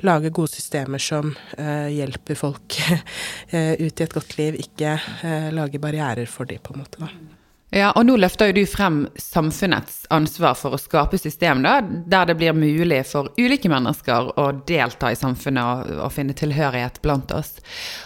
[0.05, 5.49] lage gode systemer som uh, hjelper folk uh, ut i et godt liv, ikke uh,
[5.53, 7.01] lage barrierer for dem, på en måte.
[7.01, 7.26] da.
[7.75, 12.29] Ja, og nå løfter jo du frem samfunnets ansvar for å skape system da, der
[12.29, 17.33] det blir mulig for ulike mennesker å delta i samfunnet og, og, finne tilhørighet blant
[17.35, 17.57] oss.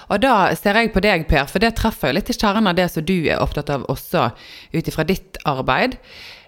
[0.10, 2.80] Og da ser jeg på deg, Per, for det treffer jo litt i kjernen av
[2.80, 4.32] det som du er opptatt av også
[4.74, 6.00] ut ifra ditt arbeid.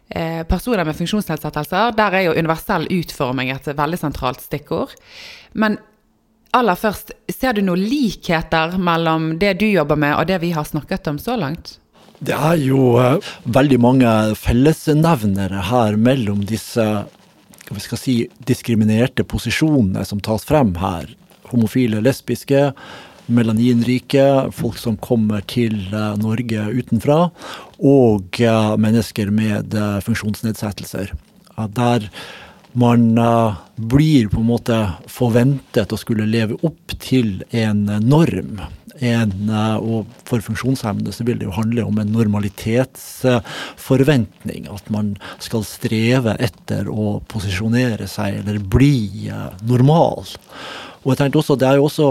[0.10, 4.98] Eh, personer med funksjonsnedsettelser, der er jo universell utforming et veldig sentralt stikkord.
[5.54, 5.78] Men
[6.58, 10.66] aller først, ser du noen likheter mellom det du jobber med og det vi har
[10.66, 11.78] snakket om så langt?
[12.22, 16.86] Det er jo uh, veldig mange fellesnevnere her mellom disse
[17.64, 21.08] hva skal si, diskriminerte posisjonene som tas frem her.
[21.50, 22.68] Homofile, lesbiske,
[23.34, 27.20] melaninrike, folk som kommer til uh, Norge utenfra,
[27.80, 29.74] og uh, mennesker med
[30.06, 31.16] funksjonsnedsettelser.
[31.80, 32.10] der
[32.74, 33.04] man
[33.76, 34.78] blir på en måte
[35.12, 38.64] forventet å skulle leve opp til en norm
[39.02, 44.62] en, eh, og for funksjonshemmede så vil det jo handle om en normalitetsforventning.
[44.72, 50.20] At man skal streve etter å posisjonere seg eller bli eh, normal.
[51.04, 52.08] Og jeg tenkte også, Det er jo også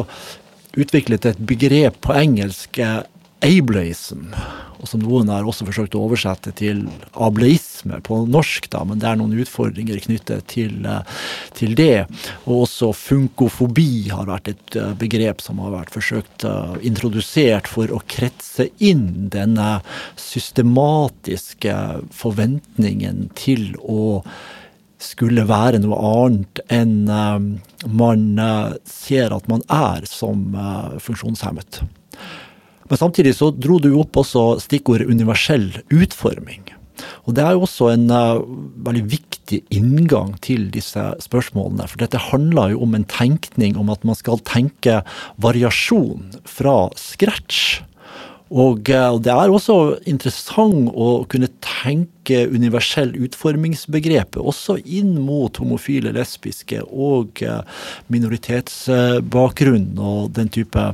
[0.73, 3.03] utviklet et begrep på engelsk, eh,
[3.43, 4.31] ableism,
[4.79, 9.09] og som noen har også forsøkt å oversette til ableisme på norsk, da, men det
[9.11, 11.03] er noen utfordringer knyttet til, eh,
[11.59, 12.07] til det.
[12.47, 17.91] Og også funkofobi har vært et eh, begrep som har vært forsøkt uh, introdusert for
[17.91, 19.81] å kretse inn denne
[20.21, 21.75] systematiske
[22.15, 24.23] forventningen til å
[25.03, 26.95] skulle være noe annet enn
[27.91, 28.23] man
[28.87, 30.55] ser at man er som
[31.03, 31.83] funksjonshemmet.
[32.91, 36.65] Men samtidig så dro du opp også stikkordet universell utforming.
[37.27, 38.43] Og det er jo også en uh,
[38.87, 41.87] veldig viktig inngang til disse spørsmålene.
[41.91, 45.01] For dette handler jo om en tenkning om at man skal tenke
[45.43, 47.83] variasjon fra scratch.
[48.53, 49.77] Og, eh, det er også
[50.09, 57.63] interessant å kunne tenke universell utformingsbegrepet også inn mot homofile, lesbiske og eh,
[58.13, 60.85] minoritetsbakgrunn og den type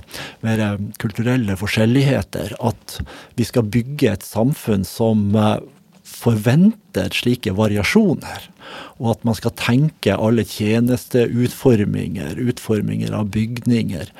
[0.47, 0.63] mer
[1.03, 2.55] kulturelle forskjelligheter.
[2.63, 3.01] At
[3.35, 5.59] vi skal bygge et samfunn som eh,
[6.09, 8.47] forventer slike variasjoner.
[9.03, 14.13] Og at man skal tenke alle tjenesteutforminger, utforminger av bygninger,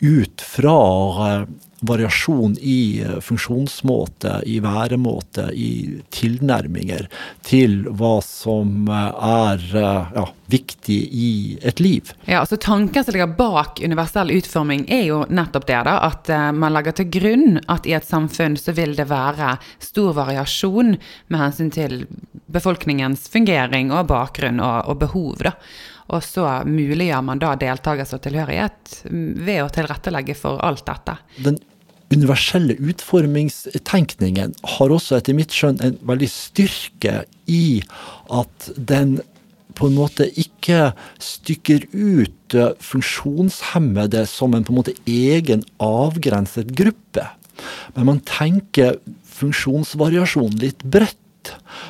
[0.00, 1.46] ut fra
[1.80, 7.06] variasjon i eh, funksjonsmåte, i væremåte, i tilnærminger
[7.46, 11.30] til hva som eh, er eh, ja, viktig i
[11.62, 12.12] et liv.
[12.24, 15.82] Ja, altså Tanken som ligger bak universell utforming, er jo nettopp det.
[15.86, 20.16] da, At man legger til grunn at i et samfunn så vil det være stor
[20.18, 20.96] variasjon
[21.28, 22.02] med hensyn til
[22.48, 25.44] befolkningens fungering og bakgrunn og, og behov.
[25.44, 25.54] da.
[26.08, 31.18] Og så muliggjør man da deltakelse og tilhørighet ved å tilrettelegge for alt dette.
[31.44, 31.58] Den
[32.08, 37.20] universelle utformingstenkningen har også etter mitt skjønn en veldig styrke
[37.52, 37.82] i
[38.32, 39.18] at den
[39.78, 40.92] på en måte ikke
[41.22, 47.28] stykker ut funksjonshemmede som en på en måte egen avgrenset gruppe.
[47.94, 48.96] Men man tenker
[49.38, 51.20] funksjonsvariasjon litt bredt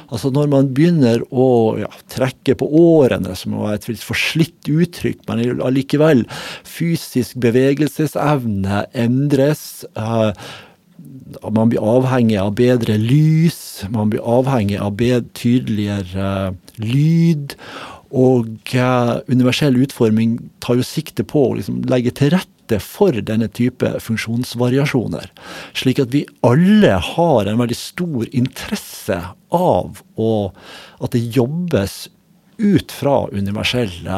[0.09, 1.49] Altså Når man begynner å
[1.81, 6.25] ja, trekke på årene, som er et litt forslitt uttrykk, men allikevel
[6.67, 9.85] fysisk bevegelsesevne endres.
[9.99, 10.33] Uh,
[11.45, 17.59] man blir avhengig av bedre lys, man blir avhengig av bedre, tydeligere uh, lyd.
[18.09, 23.13] Og uh, universell utforming tar jo sikte på å liksom, legge til rette rette for
[23.13, 25.31] denne type funksjonsvariasjoner.
[25.75, 30.53] Slik at vi alle har en veldig stor interesse av å,
[31.01, 32.09] at det jobbes
[32.59, 34.09] ut fra universell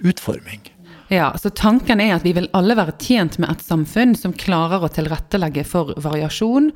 [0.00, 0.60] utforming.
[1.08, 4.82] Ja, så Tanken er at vi vil alle være tjent med et samfunn som klarer
[4.84, 6.68] å tilrettelegge for variasjon,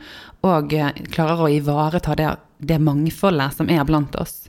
[0.42, 4.49] og eh, klarer å ivareta det, det mangfoldet som er blant oss.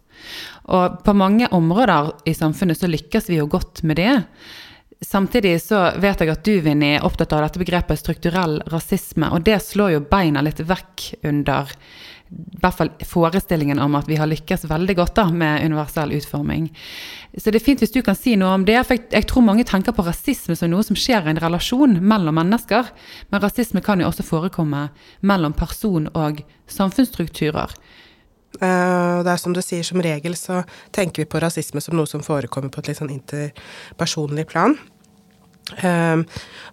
[0.72, 4.22] Og på mange områder i samfunnet så lykkes vi jo godt med det.
[5.04, 9.44] Samtidig så vet jeg at du, Vinni, er opptatt av dette begrepet strukturell rasisme, og
[9.44, 11.72] det slår jo beina litt vekk under
[12.34, 16.70] i hvert fall forestillingen om at vi har lykkes veldig godt da, med universell utforming.
[17.38, 18.80] Så det er fint hvis du kan si noe om det.
[18.88, 22.40] For jeg, tror mange tenker på rasisme som noe som skjer i en relasjon mellom
[22.40, 22.90] mennesker.
[23.30, 24.88] Men rasisme kan jo også forekomme
[25.22, 27.76] mellom person og samfunnsstrukturer.
[28.62, 30.62] Uh, det er som du sier, som regel så
[30.94, 34.78] tenker vi på rasisme som noe som forekommer på et litt sånn interpersonlig plan.
[35.72, 36.26] Ehm,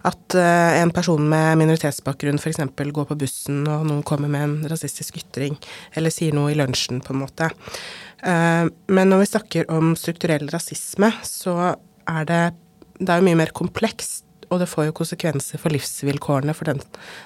[0.07, 2.59] at eh, en person med minoritetsbakgrunn f.eks.
[2.75, 5.57] går på bussen, og noen kommer med en rasistisk ytring,
[5.95, 7.51] eller sier noe i lunsjen, på en måte.
[8.27, 11.75] Ehm, men når vi snakker om strukturell rasisme, så
[12.09, 12.43] er det
[13.01, 16.77] Det er mye mer komplekst, og det får jo konsekvenser for livsvilkårene for den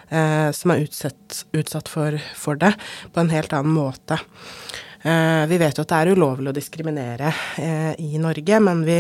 [0.08, 2.71] eh, som er utsatt, utsatt for, for, det,
[3.12, 4.21] på en helt annen måte.
[5.05, 7.29] Eh, vi vet jo at det er ulovlig å diskriminere
[7.61, 8.97] eh, i Norge, men vi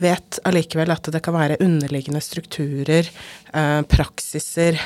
[0.00, 3.10] vet allikevel at det kan være underliggende strukturer,
[3.52, 4.80] eh, praksiser,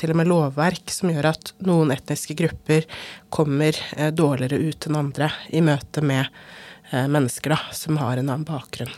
[0.00, 2.88] til og med lovverk, som gjør at noen etniske grupper
[3.28, 3.76] kommer
[4.16, 6.32] dårligere ut enn andre i møte med
[6.90, 8.92] mennesker da, som har en annen bakgrunn.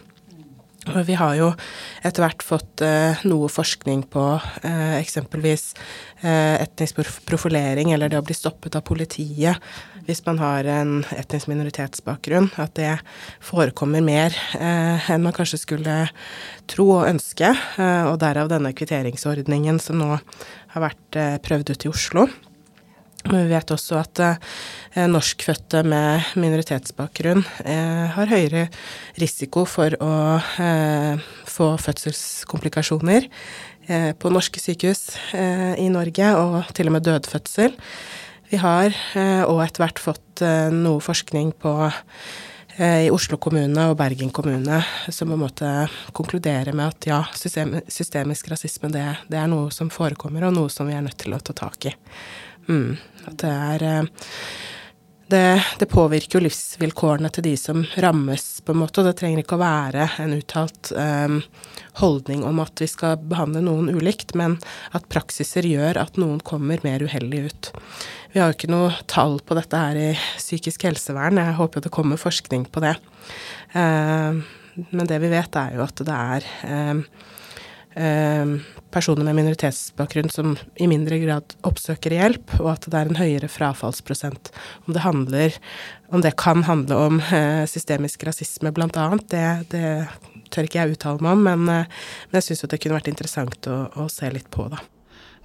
[0.83, 1.53] Vi har jo
[2.03, 4.23] etter hvert fått eh, noe forskning på
[4.67, 5.69] eh, eksempelvis
[6.25, 9.63] eh, etnisk profilering, eller det å bli stoppet av politiet
[10.07, 12.51] hvis man har en etnisk minoritetsbakgrunn.
[12.61, 12.95] At det
[13.45, 15.99] forekommer mer eh, enn man kanskje skulle
[16.71, 17.53] tro og ønske.
[17.53, 22.27] Eh, og derav denne kvitteringsordningen som nå har vært eh, prøvd ut i Oslo.
[23.29, 28.65] Men vi vet også at eh, norskfødte med minoritetsbakgrunn eh, har høyere
[29.23, 30.15] risiko for å
[30.63, 33.31] eh, få fødselskomplikasjoner
[33.83, 37.75] på norske sykehus eh, i Norge, og til og med dødfødsel.
[38.53, 41.73] Vi har eh, og etter hvert fått noe forskning på
[42.83, 44.79] i Oslo kommune og Bergen kommune
[45.13, 45.73] som på en måte
[46.17, 50.73] konkluderer med at ja, system, systemisk rasisme det, det er noe som forekommer, og noe
[50.73, 51.93] som vi er nødt til å ta tak i.
[52.71, 52.97] Mm.
[53.29, 54.33] At det er eh,
[55.33, 59.01] det, det, påvirker jo livsvilkårene til de som rammes, på en måte.
[59.01, 61.39] Og det trenger ikke å være en uttalt um,
[62.03, 64.59] holdning om at vi skal behandle noen ulikt, men
[64.97, 67.73] at praksiser gjør at noen kommer mer uheldig ut.
[68.33, 71.41] Vi har jo ikke noe tall på dette her i psykisk helsevern.
[71.41, 72.95] Jeg håper det kommer forskning på det.
[73.73, 74.45] Uh,
[74.93, 77.29] men det vi vet, er jo at det er uh,
[78.93, 83.51] personer med minoritetsbakgrunn som i mindre grad oppsøker hjelp, og at det er en høyere
[83.51, 84.53] frafallsprosent.
[84.87, 85.59] Om det handler
[86.13, 90.09] Om det kan handle om eh, systemisk rasisme, blant annet, det, det
[90.53, 93.69] tør ikke jeg uttale meg om, men, eh, men jeg syns det kunne vært interessant
[93.73, 94.83] å, å, se litt på, da.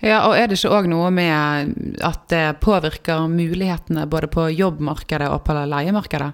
[0.03, 5.31] Ja, og er det ikke òg noe med at det påvirker mulighetene både på jobbmarkedet
[5.31, 6.33] og på leiemarkedet?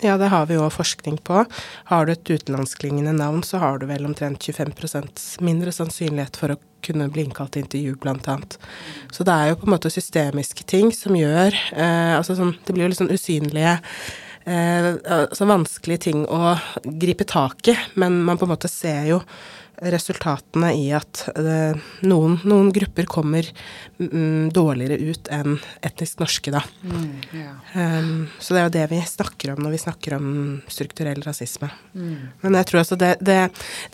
[0.00, 1.42] Ja, det har vi jo forskning på.
[1.90, 6.60] Har du et utenlandsklingende navn, så har du vel omtrent 25% mindre sannsynlighet for å
[6.86, 8.54] kunne bli innkalt til intervju, blant annet.
[9.10, 12.74] Så det er jo på en måte systemiske ting som gjør eh, Altså sånn Det
[12.74, 13.72] blir jo litt sånn usynlige
[14.46, 14.88] eh,
[15.24, 16.54] altså vanskelige ting å
[17.02, 19.22] gripe tak i, men man på en måte ser jo
[19.80, 23.46] resultatene i at uh, noen, noen, grupper kommer
[23.98, 26.62] mm, dårligere ut enn etnisk norske, da.
[26.82, 27.56] Mm, yeah.
[27.74, 30.26] um, så det er jo det vi snakker om når vi snakker om
[30.70, 31.68] strukturell rasisme.
[31.94, 32.18] Mm.
[32.42, 33.40] Men jeg tror altså det, det,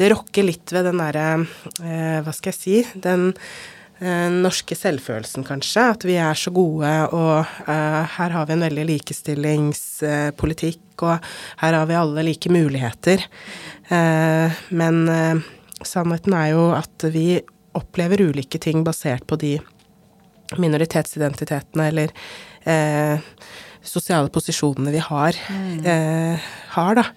[0.00, 2.76] det rokker litt ved den derre uh, Hva skal jeg si?
[2.94, 5.82] Den uh, norske selvfølelsen, kanskje.
[5.98, 11.14] At vi er så gode, og her har vi en veldig likestillingspolitikk, og
[11.60, 13.18] her har vi alle like muligheter.
[14.70, 14.96] men
[15.88, 17.40] Sannheten er jo at vi
[17.74, 19.56] opplever ulike ting basert på de
[20.60, 22.12] minoritetsidentitetene eller
[22.68, 23.22] eh,
[23.84, 25.80] sosiale posisjonene vi har, mm.
[25.88, 27.08] eh, har da.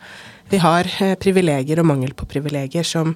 [0.52, 3.14] Vi har eh, privilegier og mangel på privilegier som,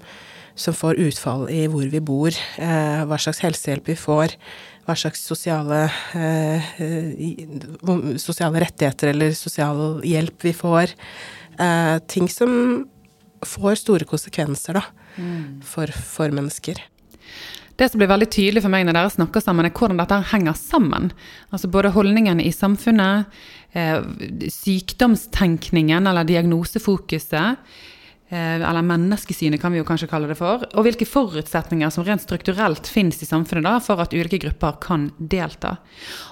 [0.56, 4.36] som, får utfall i hvor vi bor, eh, hva slags helsehjelp vi får,
[4.88, 5.84] hva slags sosiale,
[6.18, 6.72] eh,
[8.22, 10.96] sosiale rettigheter eller sosial hjelp vi får.
[11.60, 12.52] Eh, ting som
[13.48, 15.62] får store konsekvenser, da mm.
[15.66, 16.82] for, for, mennesker.
[17.82, 20.58] Det som blir veldig tydelig for meg når dere snakker sammen, er hvordan dette henger
[20.58, 21.10] sammen.
[21.50, 23.32] Altså både holdningene i samfunnet,
[23.74, 24.04] eh,
[24.54, 27.58] sykdomstenkningen eller diagnosefokuset,
[28.30, 32.22] eh, eller menneskesynet kan vi jo kanskje kalle det for, og hvilke forutsetninger som rent
[32.22, 35.78] strukturelt finnes i samfunnet da, for at ulike grupper kan delta.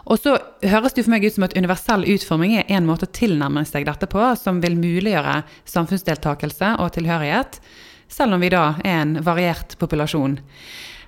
[0.05, 3.15] Og så høres det for meg ut som at universell utforming er en måte å
[3.15, 7.63] tilnærme seg dette på, som vil muliggjøre samfunnsdeltakelse og tilhørighet
[8.09, 10.39] selv om vi da er en variert populasjon.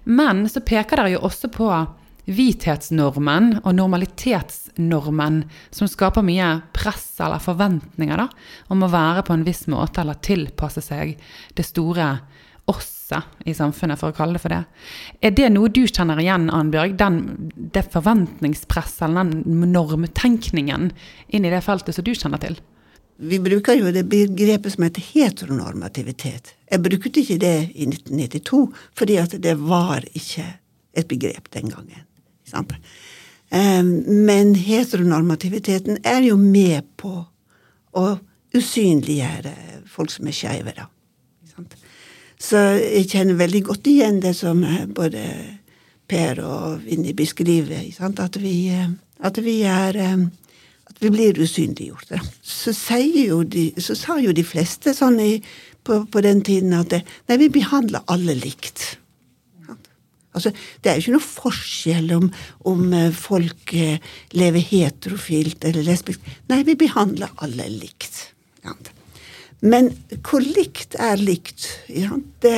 [0.03, 1.69] Men så peker dere jo også på
[2.31, 5.41] hvithetsnormen og normalitetsnormen,
[5.73, 8.27] som skaper mye press eller forventninger da,
[8.73, 11.17] om å være på en viss måte eller tilpasse seg
[11.57, 12.13] det store
[12.69, 14.61] osset i samfunnet, for å kalle det for det.
[15.25, 16.93] Er det noe du kjenner igjen, Annbjørg?
[16.99, 17.21] Den,
[17.73, 20.91] det forventningspresset eller den normtenkningen
[21.33, 22.59] inn i det feltet som du kjenner til?
[23.21, 26.55] Vi bruker jo det begrepet som heter heteronormativitet.
[26.71, 28.61] Jeg brukte ikke det i 1992,
[28.97, 30.45] fordi at det var ikke
[30.97, 32.07] et begrep den gangen.
[34.09, 37.13] Men heteronormativiteten er jo med på
[37.93, 38.07] å
[38.57, 39.53] usynliggjøre
[39.91, 40.89] folk som er skeive, da.
[42.41, 44.63] Så jeg kjenner veldig godt igjen det som
[44.97, 45.27] både
[46.09, 48.55] Per og Vinni beskriver, at vi,
[49.21, 50.40] at vi er at
[51.01, 52.21] vi blir usynliggjorte.
[52.45, 52.73] Så,
[53.49, 55.31] de, så sa jo de fleste sånn i,
[55.83, 58.83] på, på, den tiden at det, nei, vi behandler alle likt.
[60.31, 62.29] Altså, Det er jo ikke noe forskjell om,
[62.69, 63.97] om eh, folk eh,
[64.37, 66.23] lever heterofilt eller lesbisk.
[66.51, 68.29] Nei, vi behandler alle likt.
[69.61, 69.91] Men
[70.23, 71.67] hvor likt er likt?
[71.89, 72.55] Det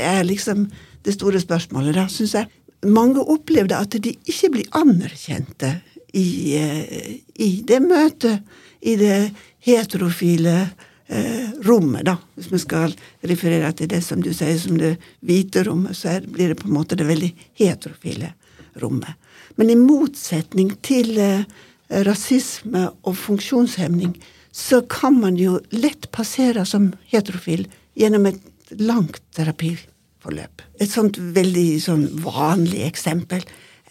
[0.00, 0.66] er liksom
[1.04, 2.50] det store spørsmålet, da, syns jeg.
[2.84, 5.76] Mange opplevde at de ikke blir anerkjente
[6.14, 8.44] i, eh, i det møtet,
[8.84, 9.18] i det
[9.64, 10.56] heterofile
[11.08, 12.16] eh, rommet, da.
[12.36, 12.94] Hvis vi skal
[13.26, 16.68] referere til det som du sier som det hvite rommet, så er, blir det på
[16.70, 18.34] en måte det veldig heterofile
[18.82, 19.16] rommet.
[19.58, 21.46] Men i motsetning til eh,
[22.06, 24.14] rasisme og funksjonshemning,
[24.54, 27.66] så kan man jo lett passere som heterofil
[27.98, 30.62] gjennom et langt terapiforløp.
[30.78, 33.42] Et sånt veldig sånn vanlig eksempel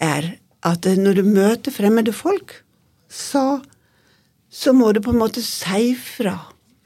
[0.03, 2.55] er at når du møter fremmede folk,
[3.11, 3.61] så,
[4.49, 6.37] så må du på en måte si fra.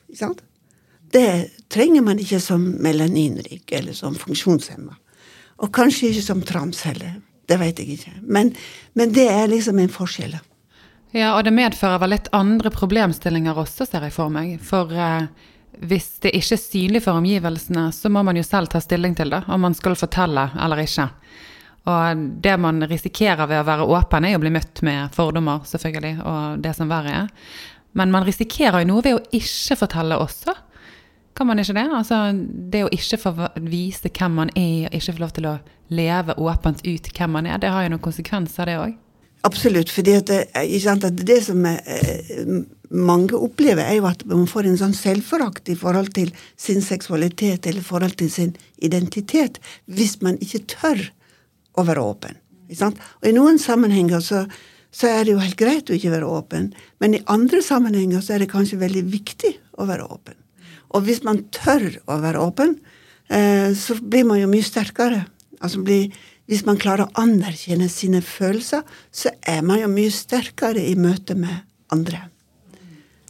[0.09, 0.43] Ikke sant?
[1.13, 1.29] Det
[1.71, 4.97] trenger man ikke som melaninrik eller som funksjonshemma.
[5.63, 7.19] Og kanskje ikke som trans heller.
[7.47, 8.17] Det vet jeg ikke.
[8.27, 8.51] Men,
[8.97, 10.35] men det er liksom en forskjell.
[11.15, 14.57] Ja, og det medfører vel litt andre problemstillinger også, ser jeg for meg.
[14.59, 15.29] For eh,
[15.87, 19.31] hvis det ikke er synlig for omgivelsene, så må man jo selv ta stilling til
[19.31, 21.07] det, om man skal fortelle eller ikke.
[21.87, 26.17] Og det man risikerer ved å være åpen, er å bli møtt med fordommer, selvfølgelig,
[26.27, 27.49] og det som verre er.
[27.97, 30.53] Men man risikerer jo noe ved å ikke fortelle også.
[31.37, 31.87] Kan man ikke det?
[31.93, 32.19] Altså,
[32.73, 33.33] det å ikke få
[33.69, 35.57] vise hvem man er, og ikke få lov til å
[35.93, 38.95] leve åpent ut hvem man er, det har jo noen konsekvenser, det òg.
[39.47, 39.91] Absolutt.
[39.93, 42.47] for det, det, som er, eh,
[42.89, 47.67] mange opplever, er jo at man får en sånn selvforakt i forhold til sin seksualitet
[47.69, 51.05] eller forhold til sin identitet, hvis man ikke tør
[51.77, 52.41] å være åpen.
[52.67, 54.43] Og I noen sammenhenger så,
[54.91, 58.35] så, er det jo helt greit å ikke være åpen, men i andre sammenhenger så
[58.35, 60.35] er det kanskje veldig viktig å være åpen.
[60.95, 62.77] Og hvis man tør å være åpen,
[63.29, 65.25] eh, så blir man jo mye sterkere.
[65.61, 66.11] Altså blir
[66.47, 71.35] hvis man klarer å anerkjenne sine følelser, så er man jo mye sterkere i møte
[71.35, 72.23] med andre.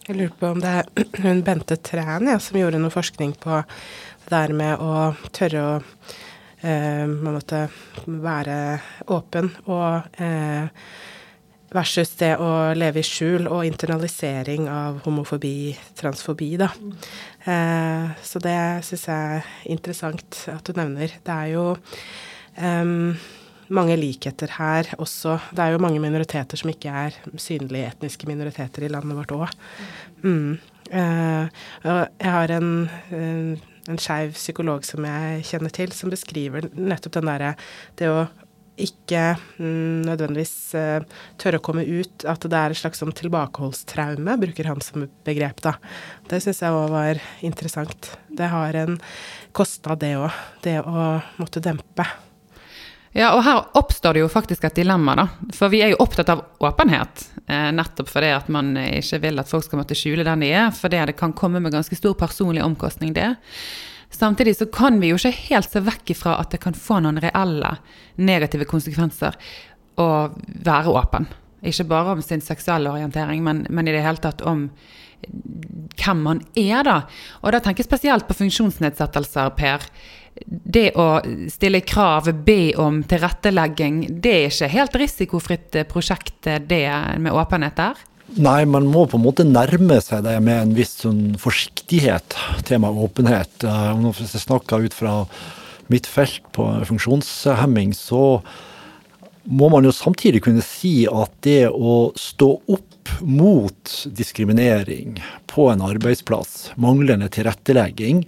[0.05, 0.91] Jeg lurer på om det er
[1.25, 5.73] hun Bente Træn ja, som gjorde noe forskning på det der med å tørre å
[6.61, 7.67] eh, måtte
[8.05, 8.57] være
[9.13, 10.69] åpen og eh,
[11.73, 16.71] versus det å leve i skjul og internalisering av homofobi, transfobi, da.
[17.43, 21.19] Eh, så det syns jeg er interessant at du nevner.
[21.23, 21.67] Det er jo
[22.57, 23.13] Um,
[23.69, 25.37] mange likheter her også.
[25.53, 29.47] Det er jo mange minoriteter som ikke er synlige etniske minoriteter i landet vårt òg.
[30.23, 30.57] Mm.
[30.87, 31.49] Uh,
[31.83, 32.71] jeg har en,
[33.87, 37.55] en, skeiv psykolog som jeg kjenner til, som beskriver nettopp den derre
[37.99, 38.27] det å
[38.77, 39.21] ikke
[39.57, 41.01] mm, nødvendigvis uh,
[41.41, 45.63] tørre å komme ut, at det er et slags sånn tilbakeholdstraume, bruker han som begrep,
[45.65, 45.75] da.
[46.29, 48.11] Det syns jeg òg var interessant.
[48.29, 48.99] Det har en
[49.57, 50.29] kostnad, det òg.
[50.61, 51.09] Det å
[51.41, 52.05] måtte dempe.
[53.17, 55.23] Ja, og her oppstår det jo faktisk et dilemma, da.
[55.57, 57.23] For vi er jo opptatt av åpenhet.
[57.47, 60.69] Eh, nettopp fordi at man ikke vil at folk skal måtte skjule den de er.
[60.75, 63.31] For det kan komme med ganske stor personlig omkostning, det.
[64.13, 67.19] Samtidig så kan vi jo ikke helt se vekk ifra at det kan få noen
[67.21, 67.73] reelle
[68.21, 69.35] negative konsekvenser
[69.97, 70.07] å
[70.45, 71.27] være åpen.
[71.65, 74.67] Ikke bare om sin seksuelle orientering, men, men i det hele tatt om
[75.97, 76.97] hvem man er, da.
[77.41, 79.87] Og da tenker jeg spesielt på funksjonsnedsettelser, Per
[80.45, 81.07] det å
[81.51, 86.85] stille krav, be om tilrettelegging, det er ikke helt risikofritt prosjekt, det
[87.23, 88.05] med åpenhet der?
[88.35, 92.35] Nei, man må på en måte nærme seg det med en viss sånn forsiktighet,
[92.67, 93.63] temaet åpenhet.
[93.63, 95.21] Hvis jeg snakker ut fra
[95.87, 98.41] mitt felt på funksjonshemming, så
[99.47, 105.85] må man jo samtidig kunne si at det å stå opp mot diskriminering på en
[105.87, 108.25] arbeidsplass, manglende tilrettelegging,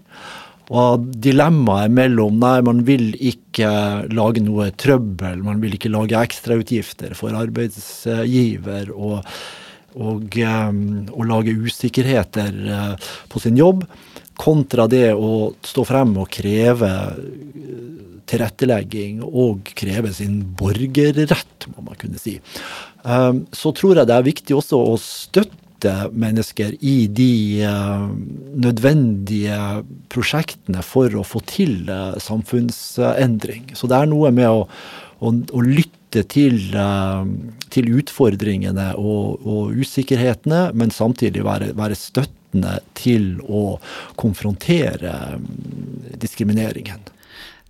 [0.69, 3.69] og dilemmaet mellom nei, man vil ikke
[4.13, 9.25] lage noe trøbbel, man vil ikke lage ekstrautgifter for arbeidsgiver og,
[9.97, 13.81] og, um, og lage usikkerheter uh, på sin jobb,
[14.39, 17.87] kontra det å stå frem og kreve uh,
[18.29, 22.35] tilrettelegging og kreve sin borgerrett, må man kunne si.
[23.01, 28.09] Um, så tror jeg det er viktig også å støtte støtte mennesker i de uh,
[28.59, 33.71] nødvendige prosjektene for å få til uh, samfunnsendring.
[33.75, 34.67] Så det er noe med å,
[35.19, 37.23] å, å lytte til, uh,
[37.69, 43.79] til utfordringene og, og, usikkerhetene, men samtidig være, være støttende til å
[44.17, 45.39] konfrontere
[46.19, 46.99] diskrimineringen.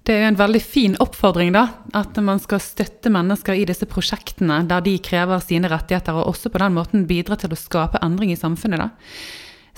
[0.07, 1.65] Det er jo en veldig fin oppfordring, da.
[1.97, 6.49] At man skal støtte mennesker i disse prosjektene der de krever sine rettigheter, og også
[6.53, 8.89] på den måten bidra til å skape endring i samfunnet, da.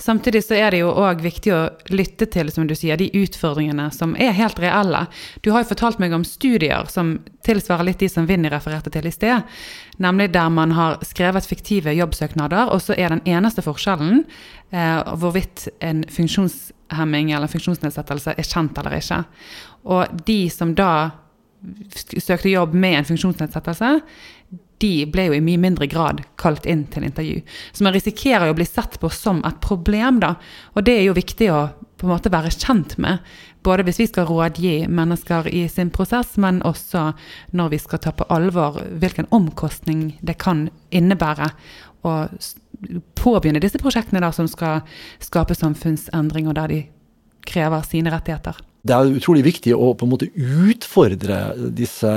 [0.02, 1.60] Samtidig så er det jo òg viktig å
[1.94, 5.04] lytte til som du sier, de utfordringene som er helt reelle.
[5.46, 7.14] Du har jo fortalt meg om studier som
[7.46, 9.46] tilsvarer litt de som Vinni refererte til i sted.
[10.02, 14.24] Nemlig der man har skrevet fiktive jobbsøknader, og så er den eneste forskjellen
[14.74, 16.02] eh, hvorvidt en
[16.92, 19.24] funksjonshemming eller funksjonsnedsettelse er kjent eller ikke.
[19.84, 21.10] Og de som da
[21.94, 24.00] søkte jobb med en funksjonsnedsettelse,
[24.82, 27.42] de ble jo i mye mindre grad kalt inn til intervju.
[27.72, 30.34] Så man risikerer jo å bli sett på som et problem, da.
[30.74, 31.68] Og det er jo viktig å
[32.02, 33.20] på en måte være kjent med.
[33.62, 37.12] Både hvis vi skal rådgi mennesker i sin prosess, men også
[37.54, 41.52] når vi skal ta på alvor hvilken omkostning det kan innebære
[42.02, 42.16] å
[43.18, 44.82] påbegynne disse prosjektene da, som skal
[45.22, 46.82] skape samfunnsendring, og der de
[47.46, 48.58] krever sine rettigheter.
[48.82, 52.10] Det er utrolig viktig å på en måte utfordre disse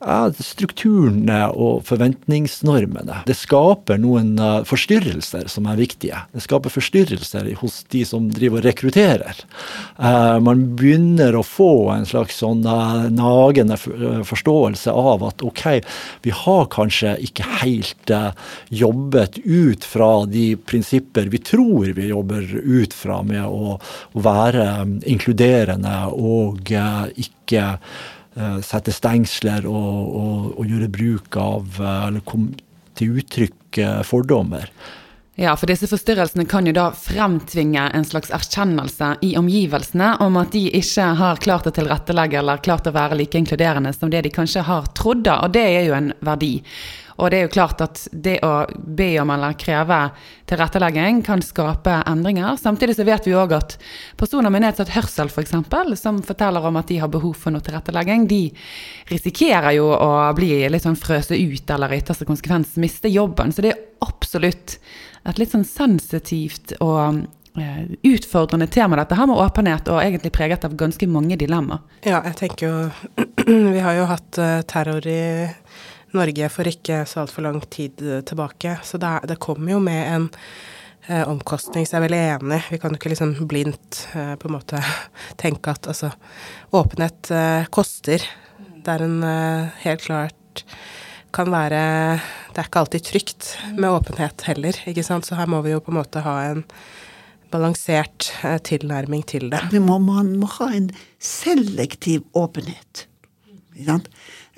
[0.00, 3.20] ja, strukturene og forventningsnormene.
[3.28, 6.22] Det skaper noen uh, forstyrrelser som er viktige.
[6.32, 9.42] Det skaper forstyrrelser hos de som driver og rekrutterer.
[10.00, 15.64] Uh, man begynner å få en slags sånn uh, nagende forståelse av at ok,
[16.24, 18.12] vi har kanskje ikke helt
[18.72, 23.76] jobbet ut fra de prinsipper vi tror vi jobber ut fra, med å,
[24.20, 24.64] være
[25.08, 26.72] inkluderende og
[27.20, 28.19] ikke Eh,
[28.64, 32.56] sette stengsler og, og, og, gjøre bruk av eh, eller komme
[32.98, 34.72] til uttrykk eh, fordommer.
[35.40, 40.50] Ja, for disse forstyrrelsene kan jo da fremtvinge en slags erkjennelse i omgivelsene om at
[40.52, 44.34] de ikke har klart å tilrettelegge eller klart å være like inkluderende som det de
[44.34, 46.58] kanskje har trodd, og det er jo en verdi.
[47.20, 49.98] Og det er jo klart at det å be om eller kreve
[50.48, 52.56] tilrettelegging kan skape endringer.
[52.56, 53.76] Samtidig så vet vi òg at
[54.20, 57.54] personer med nedsatt hørsel f.eks., for eksempel, som forteller om at de har behov for
[57.54, 58.42] noe tilrettelegging, de
[59.12, 63.52] risikerer jo å bli litt sånn frøse ut eller i ytterste konsekvens miste jobben.
[63.52, 64.78] Så det er absolutt
[65.28, 67.20] et litt sånn sensitivt og
[67.60, 71.82] eh, utfordrende tema, dette her med åpenhet, og egentlig preget av ganske mange dilemmaer.
[72.06, 73.24] Ja, jeg tenker jo
[73.76, 75.22] Vi har jo hatt eh, terror i
[76.16, 80.00] Norge for ikke så altfor lang tid eh, tilbake, så det, det kommer jo med
[80.14, 80.28] en
[81.06, 82.60] eh, omkostning, så jeg er veldig enig.
[82.70, 84.82] Vi kan jo ikke liksom blindt eh, på en måte
[85.42, 86.12] tenke at altså
[86.76, 88.24] Åpenhet eh, koster.
[88.80, 90.64] Det er en eh, helt klart
[91.30, 91.80] kan være
[92.50, 95.26] Det er ikke alltid trygt med åpenhet heller, ikke sant.
[95.26, 96.64] Så her må vi jo på en måte ha en
[97.50, 99.62] balansert eh, tilnærming til det.
[99.70, 100.90] Vi må, man må ha en
[101.22, 103.06] selektiv åpenhet.
[103.74, 104.10] Ikke sant?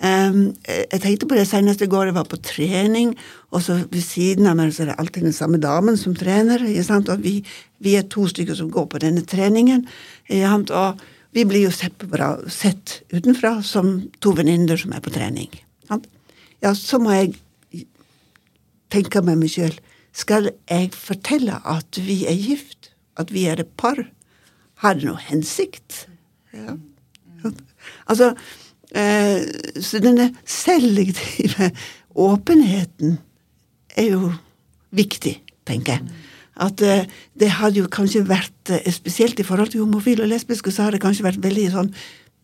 [0.02, 2.08] Em, jeg tenkte på det senest i går.
[2.08, 3.14] Jeg var på trening,
[3.54, 6.64] og så ved siden av meg så er det alltid den samme damen som trener.
[6.66, 7.36] Og vi,
[7.78, 9.86] vi er to stykker som går på denne treningen.
[10.32, 15.52] Og vi blir jo sett, bra, sett utenfra som to venninner som er på trening.
[16.62, 17.36] Ja, så må jeg
[18.92, 19.72] tenke med meg sjøl
[20.14, 22.92] Skal jeg fortelle at vi er gift?
[23.18, 23.98] At vi er et par?
[24.84, 26.04] Har det noe hensikt?
[26.52, 26.76] Ja.
[28.10, 28.34] Altså
[28.92, 31.70] Så denne selektive
[32.12, 33.14] åpenheten
[33.96, 34.32] er jo
[34.92, 35.38] viktig,
[35.68, 36.20] tenker jeg.
[36.60, 37.06] At eh,
[37.38, 40.92] det hadde jo kanskje vært eh, Spesielt i forhold til homofile og lesbiske, så har
[40.94, 41.90] det kanskje vært veldig sånn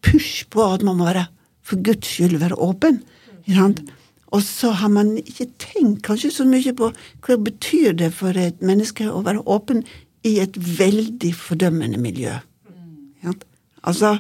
[0.05, 1.27] push på at man må være
[1.67, 3.03] for guds skyld være åpen.
[4.29, 6.91] Og så har man ikke tenkt kanskje så mye på
[7.25, 9.83] hva betyr det for et menneske å være åpen
[10.27, 12.37] i et veldig fordømmende miljø.
[13.85, 14.17] Altså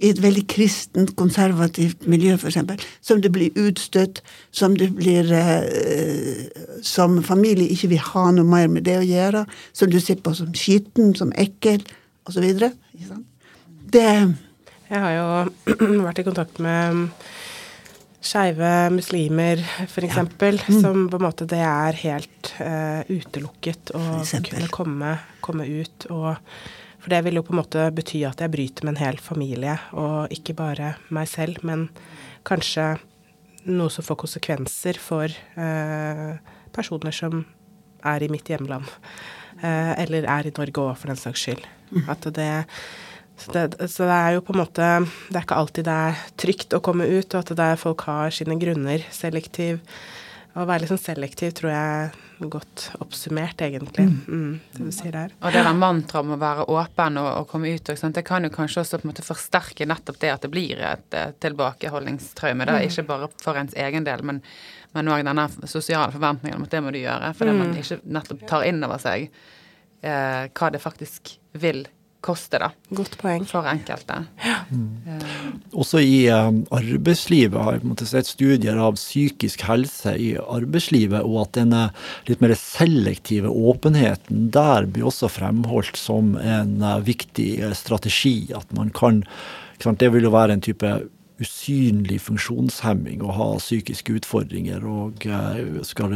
[0.00, 4.22] i et veldig kristent, konservativt miljø, eksempel, som det blir utstøtt,
[4.52, 6.44] som det blir eh,
[6.82, 10.34] Som familie ikke vil ha noe mer med det å gjøre, som du ser på
[10.36, 11.82] som skitten, som ekkel,
[12.28, 12.44] osv.
[13.92, 14.06] Det
[14.90, 15.26] Jeg har jo
[16.06, 17.08] vært i kontakt med
[18.26, 20.18] skeive muslimer, f.eks.,
[20.80, 25.12] som på en måte det er helt eh, utelukket å kunne komme,
[25.44, 26.08] komme ut.
[26.10, 26.34] Og,
[27.06, 29.76] for det vil jo på en måte bety at jeg bryter med en hel familie,
[29.94, 31.84] og ikke bare meg selv, men
[32.42, 32.96] kanskje
[33.70, 36.32] noe som får konsekvenser for eh,
[36.74, 37.44] personer som
[38.02, 38.90] er i mitt hjemland.
[39.62, 41.62] Eh, eller er i Norge òg, for den saks skyld.
[42.10, 42.50] At det
[43.38, 44.84] så det, så det er jo på en måte
[45.28, 48.34] Det er ikke alltid det er trygt å komme ut, og at det folk har
[48.34, 49.06] sine grunner.
[49.14, 49.78] Selektiv
[50.56, 54.60] Å være litt sånn selektiv tror jeg godt oppsummert, egentlig, mm.
[54.74, 55.34] det du sier der.
[55.40, 58.26] Og det der mantraet om å være åpen og, og komme ut, og sånt, det
[58.28, 61.32] kan jo kanskje også på en måte forsterke nettopp det at det blir et eh,
[61.44, 62.68] tilbakeholdningstraume.
[62.68, 64.42] da, Ikke bare for ens egen del, men
[64.96, 67.32] men også denne sosiale forventningen om at det må du gjøre.
[67.36, 71.84] Fordi man ikke nettopp tar inn over seg eh, hva det faktisk vil
[72.26, 72.70] koste, da.
[72.96, 73.46] Godt poeng.
[73.48, 74.18] For enkelte.
[75.76, 81.54] Også i eh, arbeidslivet har jeg sett studier av psykisk helse i arbeidslivet, og at
[81.60, 81.84] denne
[82.28, 88.50] litt mer selektive åpenheten der blir også fremholdt som en uh, viktig strategi.
[88.56, 89.22] At man kan
[89.76, 90.90] ikke sant, Det vil jo være en type
[91.42, 96.14] usynlig funksjonshemming å ha psykiske utfordringer og eh, skal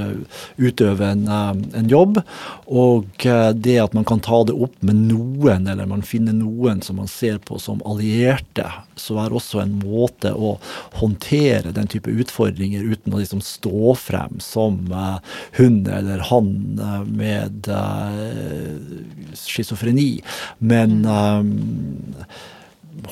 [0.57, 1.51] utøve en, eh,
[1.81, 2.21] en jobb.
[2.67, 6.81] Og eh, det at man kan ta det opp med noen, eller man finner noen
[6.85, 8.67] som man ser på som allierte,
[9.01, 10.55] så er også en måte å
[11.01, 15.19] håndtere den type utfordringer uten å liksom stå frem som eh,
[15.61, 20.11] hun eller han eh, med eh, schizofreni.
[20.59, 21.45] Men eh,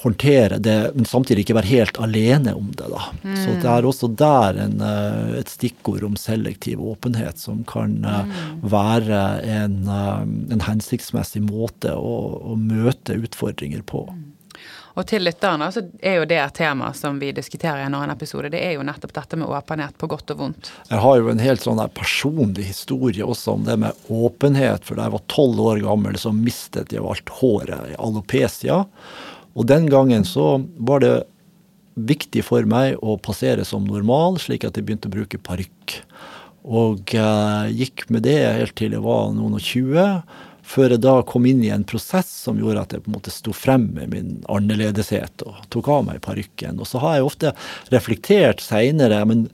[0.02, 2.88] håndtere det, men samtidig ikke være helt alene om det.
[2.92, 3.08] da.
[3.38, 8.32] Så det er også der en, eh, et stikkord om selektiv åpenhet som kan mm.
[8.62, 10.24] være en, eh,
[10.54, 12.16] en hensiktsmessig måte å,
[12.52, 14.06] å møte utfordringer på.
[14.98, 18.10] Og til lytterne så er jo det et tema som vi diskuterer i en annen
[18.16, 18.50] episode.
[18.50, 20.72] Det er jo nettopp dette med åpenhet på godt og vondt.
[20.88, 24.82] Jeg har jo en helt sånn personlig historie også om det med åpenhet.
[24.88, 28.80] For da jeg var tolv år gammel, så mistet jeg jo alt håret i alopecia.
[29.58, 31.14] Og den gangen så var det
[31.98, 35.96] viktig for meg å passere som normal, slik at jeg begynte å bruke parykk.
[36.68, 40.06] Og eh, gikk med det helt til jeg var noen og tjue,
[40.68, 43.32] før jeg da kom inn i en prosess som gjorde at jeg på en måte
[43.32, 46.76] sto frem med min annerledeshet og tok av meg parykken.
[46.76, 47.54] Og så har jeg ofte
[47.94, 49.46] reflektert seinere, men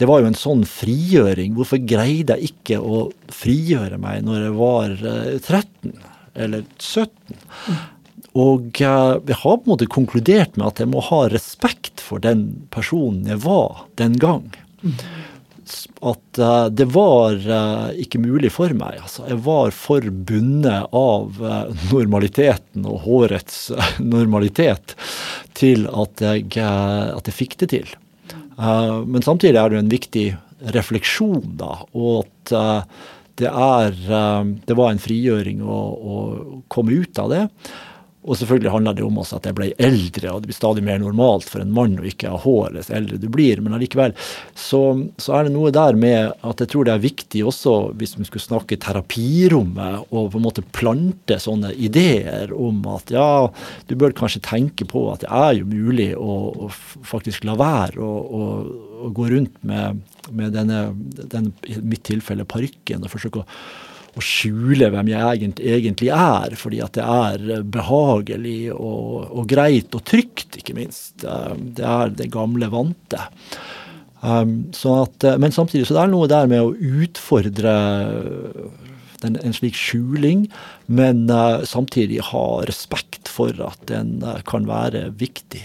[0.00, 1.52] det var jo en sånn frigjøring.
[1.58, 5.92] Hvorfor greide jeg ikke å frigjøre meg når jeg var eh, 13
[6.34, 7.92] eller 17?
[8.34, 12.22] Og eh, jeg har på en måte konkludert med at jeg må ha respekt for
[12.22, 14.48] den personen jeg var den gang.
[16.04, 18.98] At eh, det var eh, ikke mulig for meg.
[19.04, 21.38] Altså, jeg var for bundet av
[21.92, 23.68] normaliteten og hårets
[24.02, 24.96] normalitet
[25.54, 27.98] til at jeg, at jeg fikk det til.
[28.54, 30.28] Men samtidig er det en viktig
[30.74, 32.52] refleksjon, da, og at
[33.40, 33.96] det er
[34.62, 36.18] Det var en frigjøring å, å
[36.70, 37.40] komme ut av det.
[38.24, 41.00] Og selvfølgelig handler det om også at jeg ble eldre, og det blir stadig mer
[41.02, 43.60] normalt for en mann å ikke ha hår dess eldre du blir.
[43.60, 44.14] Men allikevel
[44.56, 44.80] så,
[45.20, 48.28] så, er det noe der med at jeg tror det er viktig også, hvis vi
[48.28, 53.28] skulle snakke terapirommet, og på en måte plante sånne ideer om at ja,
[53.90, 56.72] du bør kanskje tenke på at det er jo mulig å, å
[57.04, 58.44] faktisk la være å,
[59.04, 60.00] å gå rundt med,
[60.32, 60.86] med denne,
[61.20, 63.48] denne, i mitt tilfelle, parykken og forsøke å
[64.14, 70.04] å skjule hvem jeg egentlig er, fordi at det er behagelig og, og greit og
[70.06, 71.24] trygt, ikke minst.
[71.24, 73.28] Eh, det er det gamle vante.
[74.24, 76.72] Um, at, eh, men samtidig så det er noe der med å
[77.04, 77.74] utfordre
[79.24, 80.46] en, en slik skjuling,
[80.86, 81.26] men
[81.68, 85.62] samtidig ha respekt for at den kan være viktig.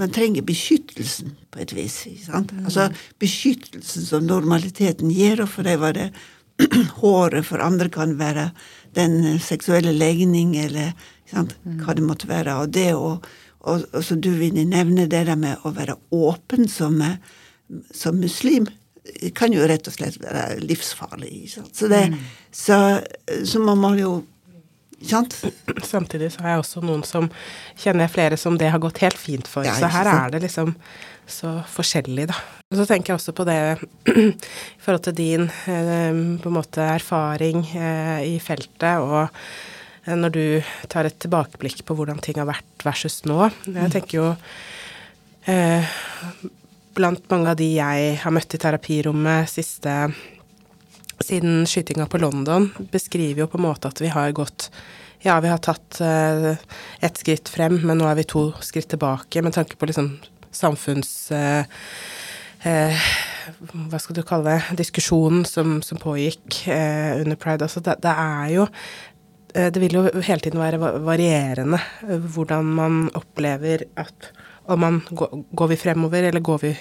[0.00, 2.02] Man trenger beskyttelsen på et vis.
[2.24, 2.52] Sant?
[2.62, 2.88] Altså
[3.20, 6.10] Beskyttelsen som normaliteten gir, og for det var det
[7.00, 8.50] håret for andre kan være
[8.96, 10.92] den seksuelle legning, eller
[11.30, 12.58] sant, hva det måtte være.
[12.62, 13.14] Og det å
[13.60, 16.96] og, og så du vil nevne det der med å være åpen som,
[17.92, 18.68] som muslim,
[19.36, 21.34] kan jo rett og slett være livsfarlig.
[21.52, 22.18] Så, det, mm.
[22.52, 22.78] så,
[23.44, 24.14] så må jo
[25.00, 25.36] Sant?
[25.86, 27.30] Samtidig så har jeg også noen som
[27.80, 29.64] kjenner flere som det har gått helt fint for.
[29.64, 30.74] Ja, så her er det liksom
[31.30, 32.36] så forskjellig, da.
[32.70, 33.58] Og så tenker jeg også på det
[34.18, 39.28] i forhold til din eh, på en måte erfaring eh, i feltet, og
[40.04, 40.44] eh, når du
[40.90, 43.46] tar et tilbakeblikk på hvordan ting har vært versus nå.
[43.66, 43.94] Jeg mm.
[43.96, 44.32] tenker jo
[46.94, 49.94] Blant mange av de jeg har møtt i terapirommet siste
[51.24, 54.70] siden skytinga på London, beskriver jo på en måte at vi har gått
[55.20, 56.54] ja, vi har tatt uh,
[57.04, 60.14] ett skritt frem, men nå er vi to skritt tilbake, med tanke på liksom
[60.50, 61.12] samfunns...
[61.28, 61.68] Uh,
[62.64, 63.10] eh,
[63.90, 67.66] hva skal du kalle det, diskusjonen som, som pågikk eh, under pride.
[67.66, 68.66] Altså det, det, er jo
[69.54, 74.30] eh, Det vil jo hele tiden være varierende eh, hvordan man opplever at
[74.70, 76.72] om man går, vi fremover, eller går vi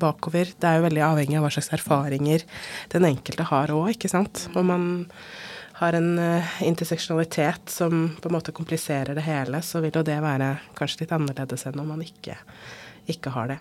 [0.00, 0.50] bakover?
[0.54, 2.44] Det er jo veldig avhengig av hva slags erfaringer
[2.94, 4.46] den enkelte har òg, ikke sant.
[4.56, 4.88] Om man
[5.78, 10.18] har en uh, interseksjonalitet som på en måte kompliserer det hele, så vil jo det
[10.24, 12.34] være kanskje litt annerledes enn om man ikke
[13.08, 13.58] ikke har det.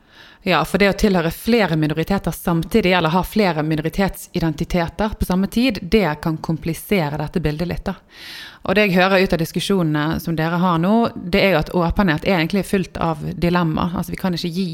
[0.48, 5.80] Ja, for det å tilhøre flere minoriteter samtidig, eller ha flere minoritetsidentiteter på samme tid,
[5.82, 7.86] det kan komplisere dette bildet litt.
[7.86, 7.96] da.
[8.68, 11.74] Og det jeg hører ut av diskusjonene som dere har nå, det er jo at
[11.78, 13.94] åpenhet er egentlig fullt av dilemma.
[13.96, 14.70] Altså vi kan ikke gi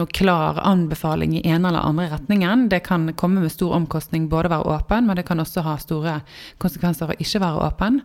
[0.00, 2.70] noe klar anbefaling i ene eller andre retningen.
[2.72, 5.76] Det kan komme med stor omkostning både å være åpen, men det kan også ha
[5.82, 6.20] store
[6.62, 8.00] konsekvenser å ikke være åpen.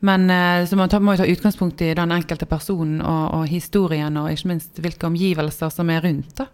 [0.00, 4.16] Men eh, så man må jo ta utgangspunkt i den enkelte personen og, og, historien,
[4.16, 6.32] og ikke minst hvilke omgivelser som er rundt.
[6.40, 6.48] da.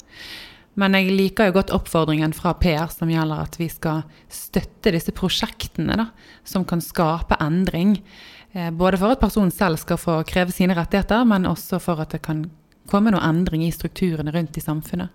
[0.76, 5.14] Men jeg liker jo godt oppfordringen fra Per som gjelder at vi skal støtte disse
[5.16, 6.10] prosjektene da,
[6.44, 7.96] som kan skape endring.
[8.52, 12.12] Eh, både for at personen selv skal få kreve sine rettigheter, men også for at
[12.12, 12.44] det kan
[12.90, 15.14] komme noe endring i strukturene rundt i samfunnet.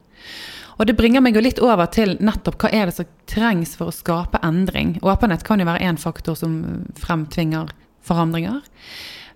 [0.79, 3.91] Og det bringer meg jo litt over til nettopp hva er det som trengs for
[3.91, 4.95] å skape endring.
[5.05, 6.55] Åpenhet kan jo være én faktor som
[6.97, 7.69] fremtvinger
[8.06, 8.62] forandringer.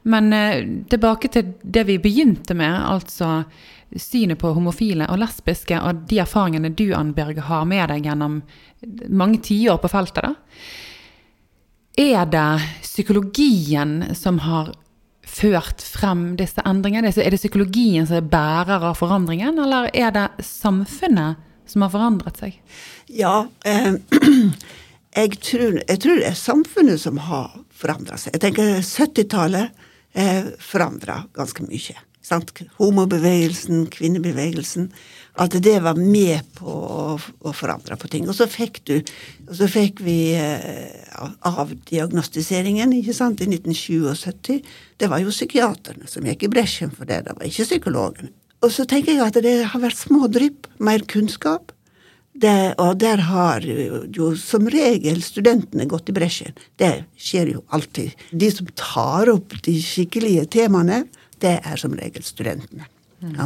[0.06, 3.44] Men eh, tilbake til det vi begynte med, altså
[3.96, 8.42] synet på homofile og lesbiske, og de erfaringene du, Ann har med deg gjennom
[9.10, 10.26] mange tiår på feltet.
[10.26, 10.34] da.
[11.98, 14.74] Er det psykologien som har
[15.26, 17.08] ført frem disse endringene?
[17.08, 22.38] Er det psykologien som er bærer av forandringen, eller er det samfunnet som har forandret
[22.42, 22.60] seg?
[23.08, 23.96] Ja, eh,
[25.16, 28.36] jeg, tror, jeg tror det er samfunnet som har forandra seg.
[28.36, 31.96] Jeg tenker 70-tallet eh, forandra ganske mye.
[32.26, 32.52] Sant?
[32.80, 34.88] Homobevegelsen, kvinnebevegelsen.
[35.38, 38.26] At det var med på å, å forandre på ting.
[38.32, 40.96] Og så fikk du og så fikk vi eh,
[41.46, 44.58] avdiagnostiseringen ikke sant, i 1977.
[44.98, 48.34] Det var jo psykiaterne som gikk i bresjen for det, det var ikke psykologene.
[48.66, 51.75] Og så tenker jeg at det har vært små drypp, mer kunnskap.
[52.36, 56.56] Det, og der har jo som regel studentene gått i bresjen.
[56.76, 58.12] Det skjer jo alltid.
[58.32, 61.06] De som tar opp de skikkelige temaene,
[61.40, 62.90] det er som regel studentene.
[63.24, 63.40] Mm.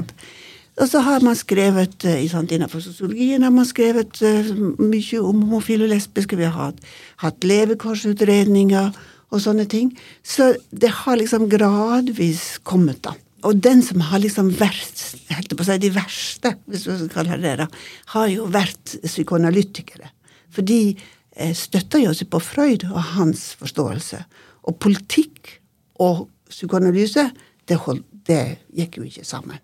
[0.79, 5.43] Og så har man skrevet eh, sant, Innenfor sosiologien har man skrevet uh, mye om
[5.43, 6.39] homofile og lesbiske.
[6.39, 6.83] Vi har hatt,
[7.21, 8.91] hatt levekårsutredninger
[9.29, 9.91] og sånne ting.
[10.23, 13.13] Så det har liksom gradvis kommet, da.
[13.47, 17.11] Og den som har liksom vært helt på å si, de verste, hvis du skal
[17.13, 17.67] kalle det det,
[18.15, 20.11] har jo vært psykoanalytikere.
[20.53, 24.21] For de eh, støtter jo seg på Freud og hans forståelse.
[24.67, 25.55] Og politikk
[26.03, 27.29] og psykoanalyse,
[27.69, 29.61] det, hold, det gikk jo ikke sammen.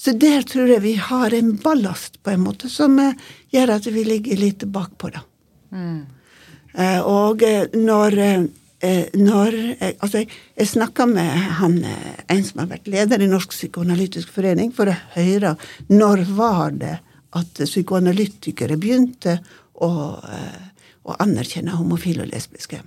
[0.00, 3.14] Så der tror jeg vi har en ballast, på en måte, som eh,
[3.54, 5.22] gjør at vi ligger litt bakpå, da.
[5.74, 6.02] Mm.
[6.74, 7.42] Eh, og
[7.78, 8.18] når,
[9.16, 10.28] når jeg, Altså, jeg,
[10.58, 11.78] jeg snakka med han,
[12.30, 15.54] en som har vært leder i Norsk psykoanalytisk forening, for å høre
[15.92, 16.96] når var det
[17.34, 19.38] at psykoanalytikere begynte
[19.82, 19.90] å,
[21.04, 22.82] å anerkjenne homofile og lesbiske.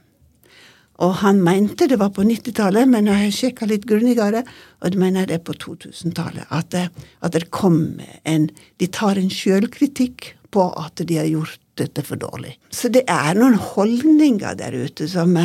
[1.05, 4.41] Og han mente det var på 90-tallet, men jeg har sjekka litt grundigere,
[4.81, 6.47] og det mener det er på 2000-tallet.
[6.49, 8.49] At, at, det kom en
[8.81, 12.55] De tar en sjølkritikk på at de har gjort dette for dårlig.
[12.73, 15.37] Så det er noen holdninger der ute som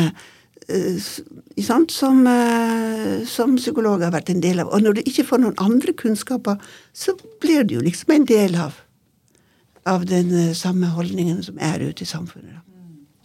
[1.91, 4.71] som, uh, som psykolog har vært en del av.
[4.73, 6.61] Og når du ikke får noen andre kunnskaper,
[6.93, 8.77] så blir du jo liksom en del av,
[9.85, 12.72] av den uh, samme holdningen som er ute i samfunnet.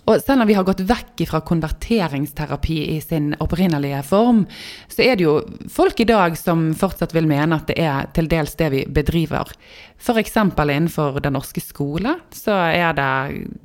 [0.09, 4.47] Og selv om vi har gått vekk fra konverteringsterapi i sin opprinnelige form,
[4.89, 5.35] så er det jo
[5.73, 9.53] folk i dag som fortsatt vil mene at det er til dels det vi bedriver.
[10.01, 10.39] F.eks.
[10.39, 13.11] innenfor den norske skole så er det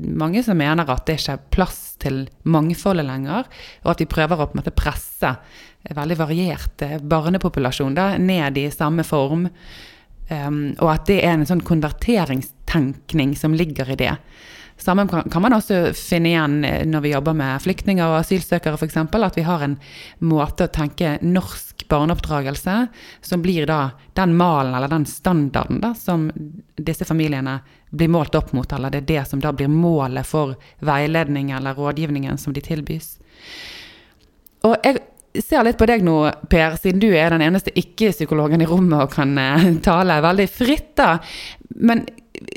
[0.04, 3.48] mange som mener at det ikke er plass til mangfoldet lenger,
[3.86, 5.36] og at vi prøver å på en måte presse
[5.84, 9.48] en veldig variert barnepopulasjon da, ned i samme form.
[10.30, 14.14] Um, og at det er en sånn konverteringstenkning som ligger i det.
[14.78, 18.98] Samme kan man også finne igjen eh, når vi jobber med flyktninger og asylsøkere f.eks.
[18.98, 19.78] At vi har en
[20.20, 22.76] måte å tenke norsk barneoppdragelse
[23.22, 26.30] som blir da den malen eller den standarden da, som
[26.76, 27.60] disse familiene
[27.94, 31.78] blir målt opp mot, eller det er det som da blir målet for veiledning eller
[31.78, 33.18] rådgivningen som de tilbys.
[34.64, 35.04] Og jeg
[35.44, 36.18] ser litt på deg nå,
[36.50, 40.92] Per, siden du er den eneste ikke-psykologen i rommet og kan eh, tale veldig fritt.
[41.00, 41.18] da.
[41.76, 42.06] Men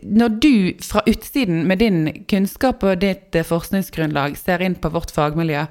[0.03, 0.55] når du
[0.85, 5.67] fra utsiden med din kunnskap og ditt eh, forskningsgrunnlag ser inn på vårt fagmiljø,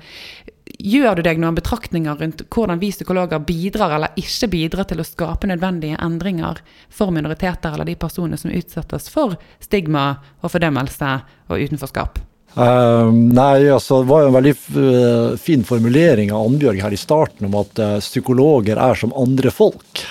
[0.75, 5.07] gjør du deg noen betraktninger rundt hvordan vi psykologer bidrar eller ikke bidrar til å
[5.07, 6.61] skape nødvendige endringer
[6.93, 10.07] for minoriteter eller de personene som utsettes for stigma
[10.41, 11.17] og fordømmelse
[11.49, 12.21] og utenforskap?
[12.55, 16.99] Uh, nei, altså Det var jo en veldig uh, fin formulering av Annbjørg her i
[16.99, 20.05] starten om at uh, psykologer er som andre folk.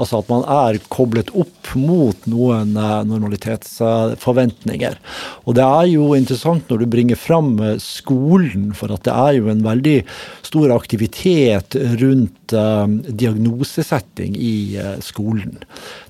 [0.00, 4.96] Altså at man er koblet opp mot noen uh, normalitetsforventninger.
[5.44, 7.52] Og det er jo interessant når du bringer fram
[7.84, 9.98] skolen, for at det er jo en veldig
[10.46, 15.60] stor aktivitet rundt diagnosesetting i skolen.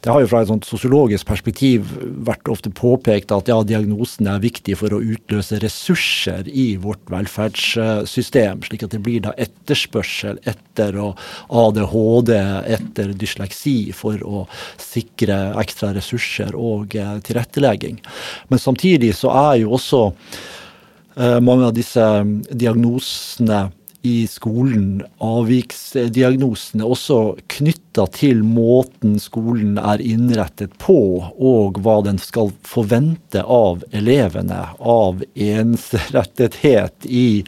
[0.00, 1.90] Det har jo fra et sånt sosiologisk perspektiv
[2.24, 8.62] vært ofte påpekt at ja, diagnosen er viktig for å utløse ressurser i vårt velferdssystem,
[8.64, 12.32] slik at det blir da etterspørsel etter ADHD,
[12.76, 14.46] etter dysleksi, for å
[14.80, 18.00] sikre ekstra ressurser og eh, tilrettelegging.
[18.48, 22.06] Men samtidig så er jo også eh, mange av disse
[22.48, 23.66] diagnosene
[24.06, 27.18] i skolen, avviksdiagnosene, også
[27.52, 30.98] knytta til måten skolen er innrettet på,
[31.36, 37.44] og hva den skal forvente av elevene av ensrettethet i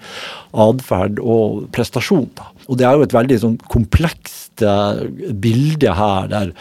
[0.53, 2.30] atferd og prestasjon.
[2.68, 6.57] Og det er jo et veldig sånn komplekst eh, bilde her, der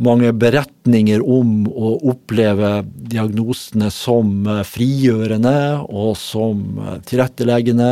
[0.00, 2.80] mange beretninger om å oppleve
[3.12, 5.56] diagnosene som eh, frigjørende
[5.88, 7.90] og som eh, tilretteleggende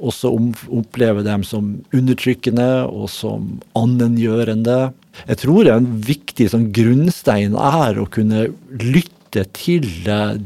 [0.00, 0.32] også
[0.72, 4.92] oppleve dem som undertrykkende og som annengjørende.
[5.28, 8.48] Jeg tror en viktig sånn grunnstein er å kunne
[8.80, 9.84] lytte lytte til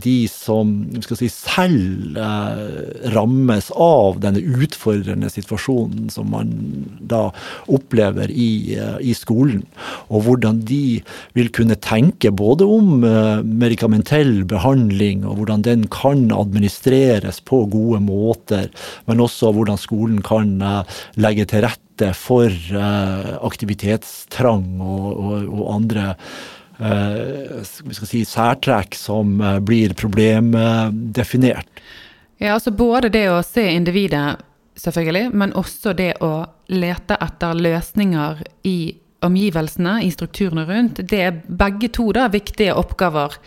[0.02, 6.52] de som si, selv eh, rammes av denne utfordrende situasjonen som man
[7.00, 7.32] da
[7.66, 9.64] opplever i, eh, i skolen.
[10.10, 11.02] Og hvordan de
[11.34, 18.00] vil kunne tenke både om eh, medikamentell behandling og hvordan den kan administreres på gode
[18.04, 18.68] måter,
[19.06, 20.60] men også hvordan skolen kan
[21.16, 22.50] legge til rette for
[23.46, 26.63] aktivitetstrang og, og, og andre Eh,
[27.64, 31.68] si, særtrekk som eh, blir problemdefinert.
[32.42, 34.42] Ja, altså både det å se individet,
[34.76, 36.44] selvfølgelig, men også det å
[36.74, 38.78] lete etter løsninger i
[39.24, 43.38] omgivelsene, i strukturene rundt, det er begge to da viktige oppgaver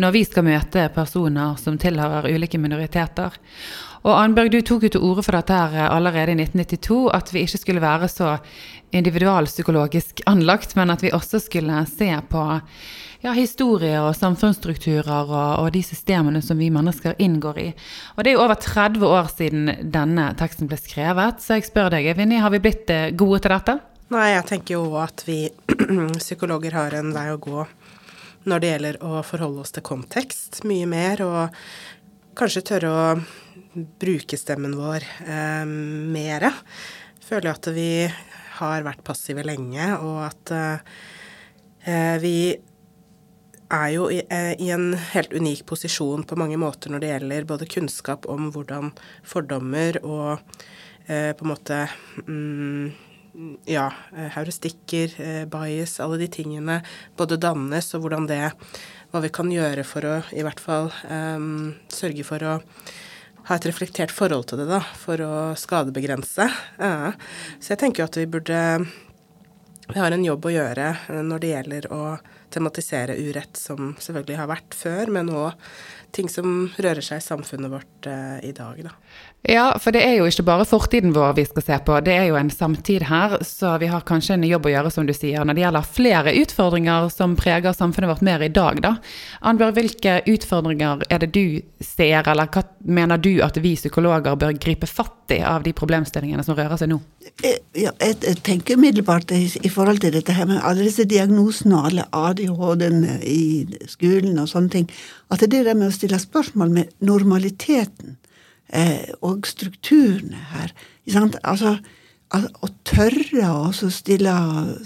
[0.00, 3.38] når vi skal møte personer som tilhører ulike minoriteter.
[4.02, 7.44] Og Arnberg, du tok jo til orde for dette her allerede i 1992, at vi
[7.46, 8.32] ikke skulle være så
[8.92, 12.42] individualpsykologisk anlagt, men at vi også skulle se på
[13.22, 17.68] ja, historier og samfunnsstrukturer og, og, de systemene som vi mennesker inngår i.
[18.16, 21.94] Og det er jo over 30 år siden denne teksten ble skrevet, så jeg spør
[21.94, 23.78] deg, Vinni, har vi blitt eh, gode til dette?
[24.12, 25.46] Nei, jeg tenker jo at vi
[26.24, 27.62] psykologer har en vei å gå
[28.50, 33.06] når det gjelder å forholde oss til kontekst mye mer, og kanskje tørre å
[34.00, 36.48] bruke stemmen vår eh, mer.
[37.22, 37.90] Føler at vi
[38.58, 42.36] har vært passive lenge, og at eh, vi
[43.72, 47.48] er jo i, eh, i, en helt unik posisjon på mange måter når det gjelder
[47.48, 48.92] både kunnskap om hvordan
[49.24, 50.42] fordommer og
[51.08, 51.78] eh, på en måte
[52.26, 52.92] mm,
[53.64, 53.86] ja,
[54.16, 56.82] eh, heuristikker, eh, bias, alle de tingene
[57.16, 58.42] både dannes, og hvordan det
[59.12, 62.52] Hva vi kan gjøre for å i hvert fall um, sørge for å
[63.48, 66.46] ha et reflektert forhold til det, da, for å skadebegrense.
[66.78, 67.14] Ja.
[67.58, 68.60] Så jeg tenker jo at vi burde
[69.92, 70.86] Vi har en jobb å gjøre
[71.26, 72.02] når det gjelder å
[72.52, 75.52] tematisere urett som selvfølgelig har vært før, men òg
[76.16, 78.94] ting som rører seg i samfunnet vårt eh, i dag, da.
[79.42, 82.28] Ja, for det er jo ikke bare fortiden vår vi skal se på, det er
[82.28, 85.42] jo en samtid her, så vi har kanskje en jobb å gjøre, som du sier,
[85.42, 88.92] når det gjelder flere utfordringer som preger samfunnet vårt mer i dag, da.
[89.42, 94.54] Annbjørg, hvilke utfordringer er det du ser, eller hva mener du at vi psykologer bør
[94.62, 97.00] gripe fatt i av de problemstillingene som rører seg nå?
[97.42, 102.06] Eh, ja, jeg tenker umiddelbart i, forhold til dette her med alle disse diagnosene, alle
[102.14, 104.90] ADHD-en i skolen og sånne ting,
[105.34, 108.20] at det er det med å stille spørsmål med normaliteten
[109.20, 110.72] og strukturene her.
[111.42, 111.74] Altså,
[112.32, 114.32] å tørre å stille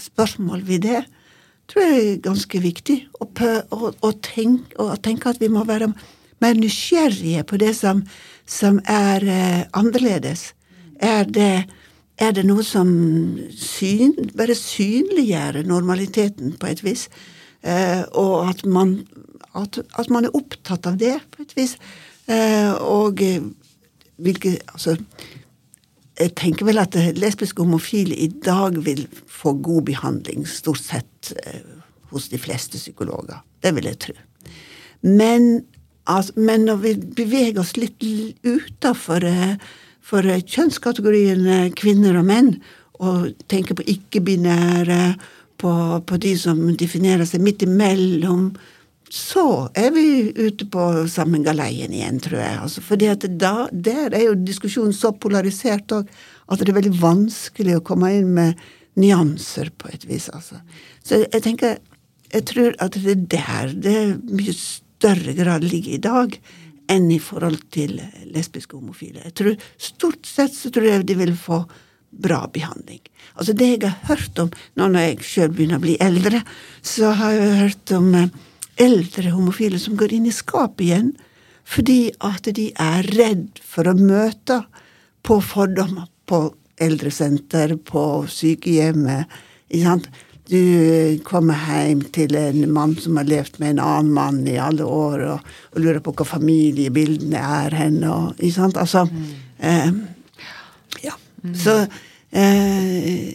[0.02, 1.02] spørsmål ved det,
[1.70, 2.98] tror jeg er ganske viktig.
[3.20, 5.92] Å og, og, tenk, og tenke at vi må være
[6.42, 8.02] mer nysgjerrige på det som,
[8.46, 10.50] som er eh, annerledes.
[11.02, 11.66] Er det,
[12.18, 12.88] er det, noe som
[13.56, 17.06] syn, bare synliggjør normaliteten på et vis?
[17.62, 18.98] Eh, og at man,
[19.54, 21.76] at, at man, er opptatt av det på et vis.
[22.26, 23.22] Eh, og
[24.22, 24.96] hvilke Altså,
[26.16, 31.60] jeg tenker vel at lesbiske homofile i dag vil få god behandling, stort sett eh,
[32.12, 33.42] hos de fleste psykologer.
[33.62, 34.14] Det vil jeg tro.
[35.02, 35.66] Men,
[36.06, 38.00] altså, men når vi beveger oss litt
[38.46, 39.58] utafor eh,
[40.06, 42.52] for kjønnskategorien kvinner og menn,
[43.02, 45.16] og tenker på ikke-binære,
[45.60, 45.72] på,
[46.06, 48.50] på de som definerer seg midt imellom,
[49.12, 52.56] så er vi ute på samme galeien igjen, tror jeg.
[52.64, 56.10] Altså, fordi at der er jo diskusjonen så polarisert òg
[56.50, 58.66] at det er veldig vanskelig å komme inn med
[58.98, 60.28] nyanser, på et vis.
[60.32, 60.60] altså.
[61.04, 61.78] Så jeg tenker,
[62.32, 66.38] jeg tror at det er der det er mye større grad ligger i dag
[66.90, 67.98] enn i forhold til
[68.32, 69.24] lesbiske og homofile.
[69.26, 71.64] Jeg tror Stort sett så tror jeg de vil få
[72.16, 73.02] bra behandling.
[73.36, 76.42] Altså Det jeg har hørt om nå når jeg sjøl begynner å bli eldre,
[76.82, 78.30] så har jeg hørt om eh,
[78.80, 81.14] eldre homofile som går inn i skapet igjen
[81.66, 84.60] fordi at de er redd for å møte
[85.26, 86.44] på fordommer på
[86.78, 89.26] eldresenter, på sykehjemmet.
[90.46, 94.86] Du kommer hjem til en mann som har levd med en annen mann i alle
[94.86, 97.98] år, og, og lurer på hva familiebildene er hen.
[98.06, 99.24] Og, altså, mm.
[99.58, 99.90] eh,
[101.08, 101.16] ja.
[101.42, 101.56] Mm.
[101.64, 101.80] Så
[102.36, 103.34] Eh,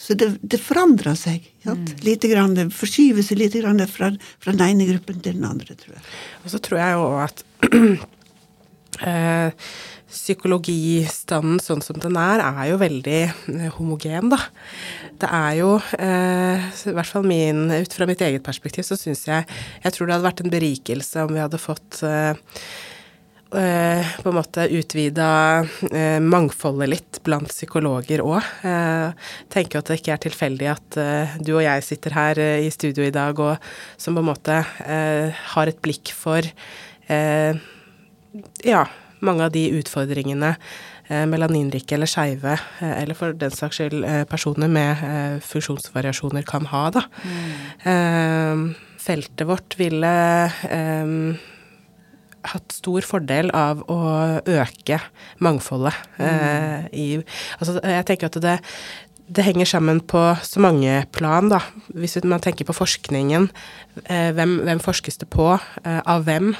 [0.00, 1.44] så det, det, forandrer seg.
[1.64, 1.86] Mm.
[2.06, 3.56] Lite grann, det forskyver seg litt
[3.92, 4.10] fra,
[4.42, 6.04] fra, den ene gruppen til den andre, tror jeg.
[6.44, 7.44] Og så tror jeg jo at
[9.10, 9.68] eh,
[10.14, 14.40] psykologistanden sånn som den er, er jo veldig eh, homogen, da.
[15.20, 19.26] Det er jo, eh, i hvert fall min, ut fra mitt eget perspektiv, så syns
[19.28, 19.46] jeg
[19.84, 22.34] Jeg tror det hadde vært en berikelse om vi hadde fått eh,
[23.52, 25.28] eh, på en måte utvida
[25.90, 28.40] eh, mangfoldet litt blant psykologer òg.
[28.66, 32.64] Eh, tenker at det ikke er tilfeldig at eh, du og jeg sitter her eh,
[32.66, 33.70] i studio i dag og
[34.00, 37.62] som på en måte eh, har et blikk for eh,
[38.64, 38.82] ja,
[39.24, 40.56] mange av de utfordringene
[41.04, 45.02] melaninrike eller skeive, eller for den saks skyld personer med
[45.44, 47.02] funksjonsvariasjoner kan ha, da.
[47.84, 48.62] Mm.
[49.04, 50.14] feltet vårt ville
[52.52, 53.98] hatt stor fordel av å
[54.42, 55.00] øke
[55.44, 56.26] mangfoldet mm.
[56.26, 57.06] eh, i
[57.58, 58.58] Altså, jeg tenker at det,
[59.24, 61.60] det henger sammen på så mange plan, da.
[61.96, 63.48] Hvis man tenker på forskningen,
[64.04, 65.58] eh, hvem, hvem, forskes det på?
[65.84, 66.56] Eh, av hvem?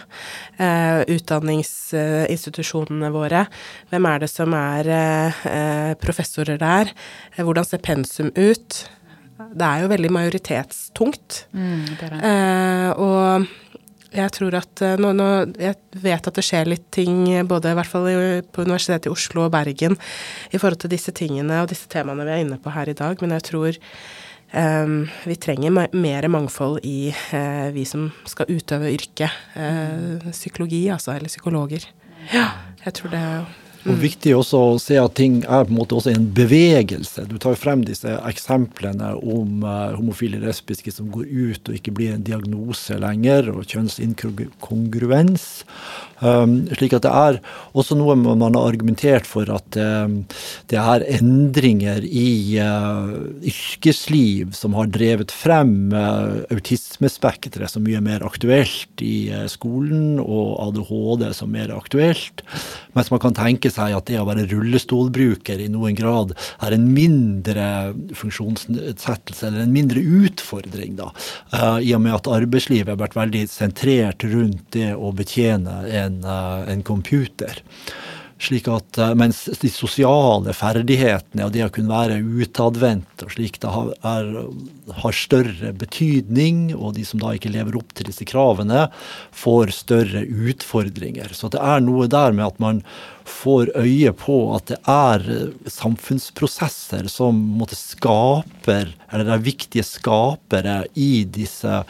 [0.56, 3.46] Eh, utdanningsinstitusjonene våre.
[3.92, 6.88] Hvem er det som er eh, professorer der?
[7.36, 8.88] Eh, hvordan ser pensum ut?
[9.34, 11.46] Det er jo veldig majoritetstungt.
[11.52, 12.20] Mm, det det.
[12.96, 13.46] og
[14.14, 15.28] jeg tror at eh, nå, nå,
[15.60, 18.08] Jeg vet at det skjer litt ting både i hvert fall
[18.54, 19.96] på Universitetet i Oslo og Bergen
[20.50, 23.18] i forhold til disse tingene og disse temaene vi er inne på her i dag,
[23.22, 23.80] men jeg tror
[24.54, 24.94] um,
[25.26, 31.32] vi trenger mer mangfold i uh, vi som skal utøve yrket uh, psykologi, altså, eller
[31.32, 31.88] psykologer.
[32.32, 32.48] Ja,
[32.84, 33.24] jeg tror det
[33.84, 37.26] Og viktig også å se at ting er på en måte også en bevegelse.
[37.28, 42.14] Du tar frem disse eksemplene om uh, homofile lesbiske som går ut og ikke blir
[42.14, 45.46] en diagnose lenger, og kjønnsinkongruens.
[46.24, 47.38] Um, slik at det er
[47.76, 50.22] også noe man har argumentert for at um,
[50.72, 53.12] det er endringer i uh,
[53.44, 60.56] yrkesliv som har drevet frem uh, autismespekteret som mye mer aktuelt i uh, skolen, og
[60.64, 62.40] ADHD som mer aktuelt.
[62.96, 66.32] Mens man kan tenke seg at det å være rullestolbruker i noen grad
[66.64, 67.66] er en mindre
[68.16, 71.10] funksjonsnedsettelse, eller en mindre utfordring, da.
[71.82, 76.62] I og med at arbeidslivet har vært veldig sentrert rundt det å betjene en, uh,
[76.70, 77.62] en computer.
[78.44, 83.60] Slik at, eh, mens de sosiale ferdighetene og det å kunne være utadvendt og slik
[83.62, 88.88] har, har større betydning, og de som da ikke lever opp til disse kravene,
[89.32, 91.32] får større utfordringer.
[91.32, 92.82] Så det er noe der med at man
[93.24, 95.24] får øye på at det er
[95.70, 101.84] samfunnsprosesser som måtte skaper, eller er viktige skapere i disse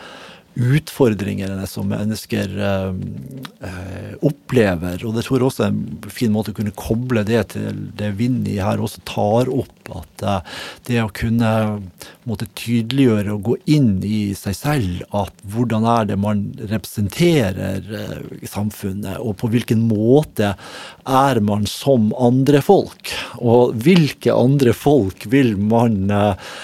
[0.55, 5.02] utfordringene som mennesker eh, opplever.
[5.02, 8.12] Og det tror jeg også er en fin måte å kunne koble det til det
[8.18, 9.90] Vinni her også tar opp.
[9.94, 11.50] At eh, det å kunne
[12.28, 18.46] måtte tydeliggjøre og gå inn i seg selv at hvordan er det man representerer eh,
[18.48, 20.55] samfunnet, og på hvilken måte
[21.05, 23.11] er man som andre folk?
[23.42, 26.55] Og hvilke andre folk vil man eh,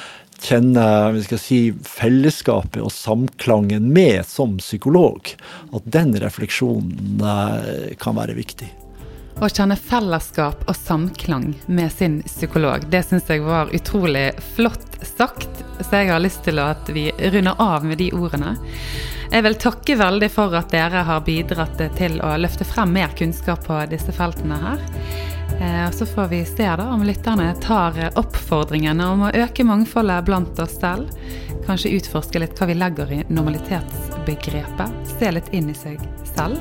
[0.43, 5.33] kjenne vi skal si, fellesskapet og samklangen med som psykolog.
[5.77, 8.71] At den refleksjonen eh, kan være viktig.
[9.41, 14.27] Å kjenne fellesskap og samklang med sin psykolog, det syns jeg var utrolig
[14.57, 15.63] flott sagt.
[15.81, 18.53] Så jeg har lyst til at vi runder av med de ordene.
[19.31, 23.65] Jeg vil takke veldig for at dere har bidratt til å løfte frem mer kunnskap
[23.65, 24.83] på disse feltene her.
[25.61, 30.25] Eh, og Så får vi se da om lytterne tar oppfordringene om å øke mangfoldet
[30.25, 31.13] blant oss selv.
[31.67, 35.11] Kanskje utforske litt hva vi legger i normalitetsbegrepet.
[35.19, 36.01] Se litt inn i seg
[36.33, 36.57] selv.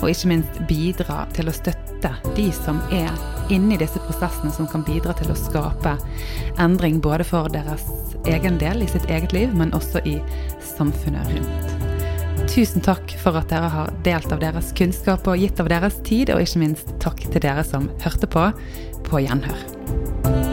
[0.00, 3.12] Og ikke minst bidra til å støtte de som er
[3.52, 5.96] inni disse prosessene, som kan bidra til å skape
[6.60, 7.84] endring både for deres
[8.28, 10.18] egen del i sitt eget liv, men også i
[10.76, 11.87] samfunnet rundt.
[12.46, 16.30] Tusen takk for at dere har delt av deres kunnskap og gitt av deres tid,
[16.34, 18.50] og ikke minst takk til dere som hørte på.
[19.08, 20.47] På gjenhør.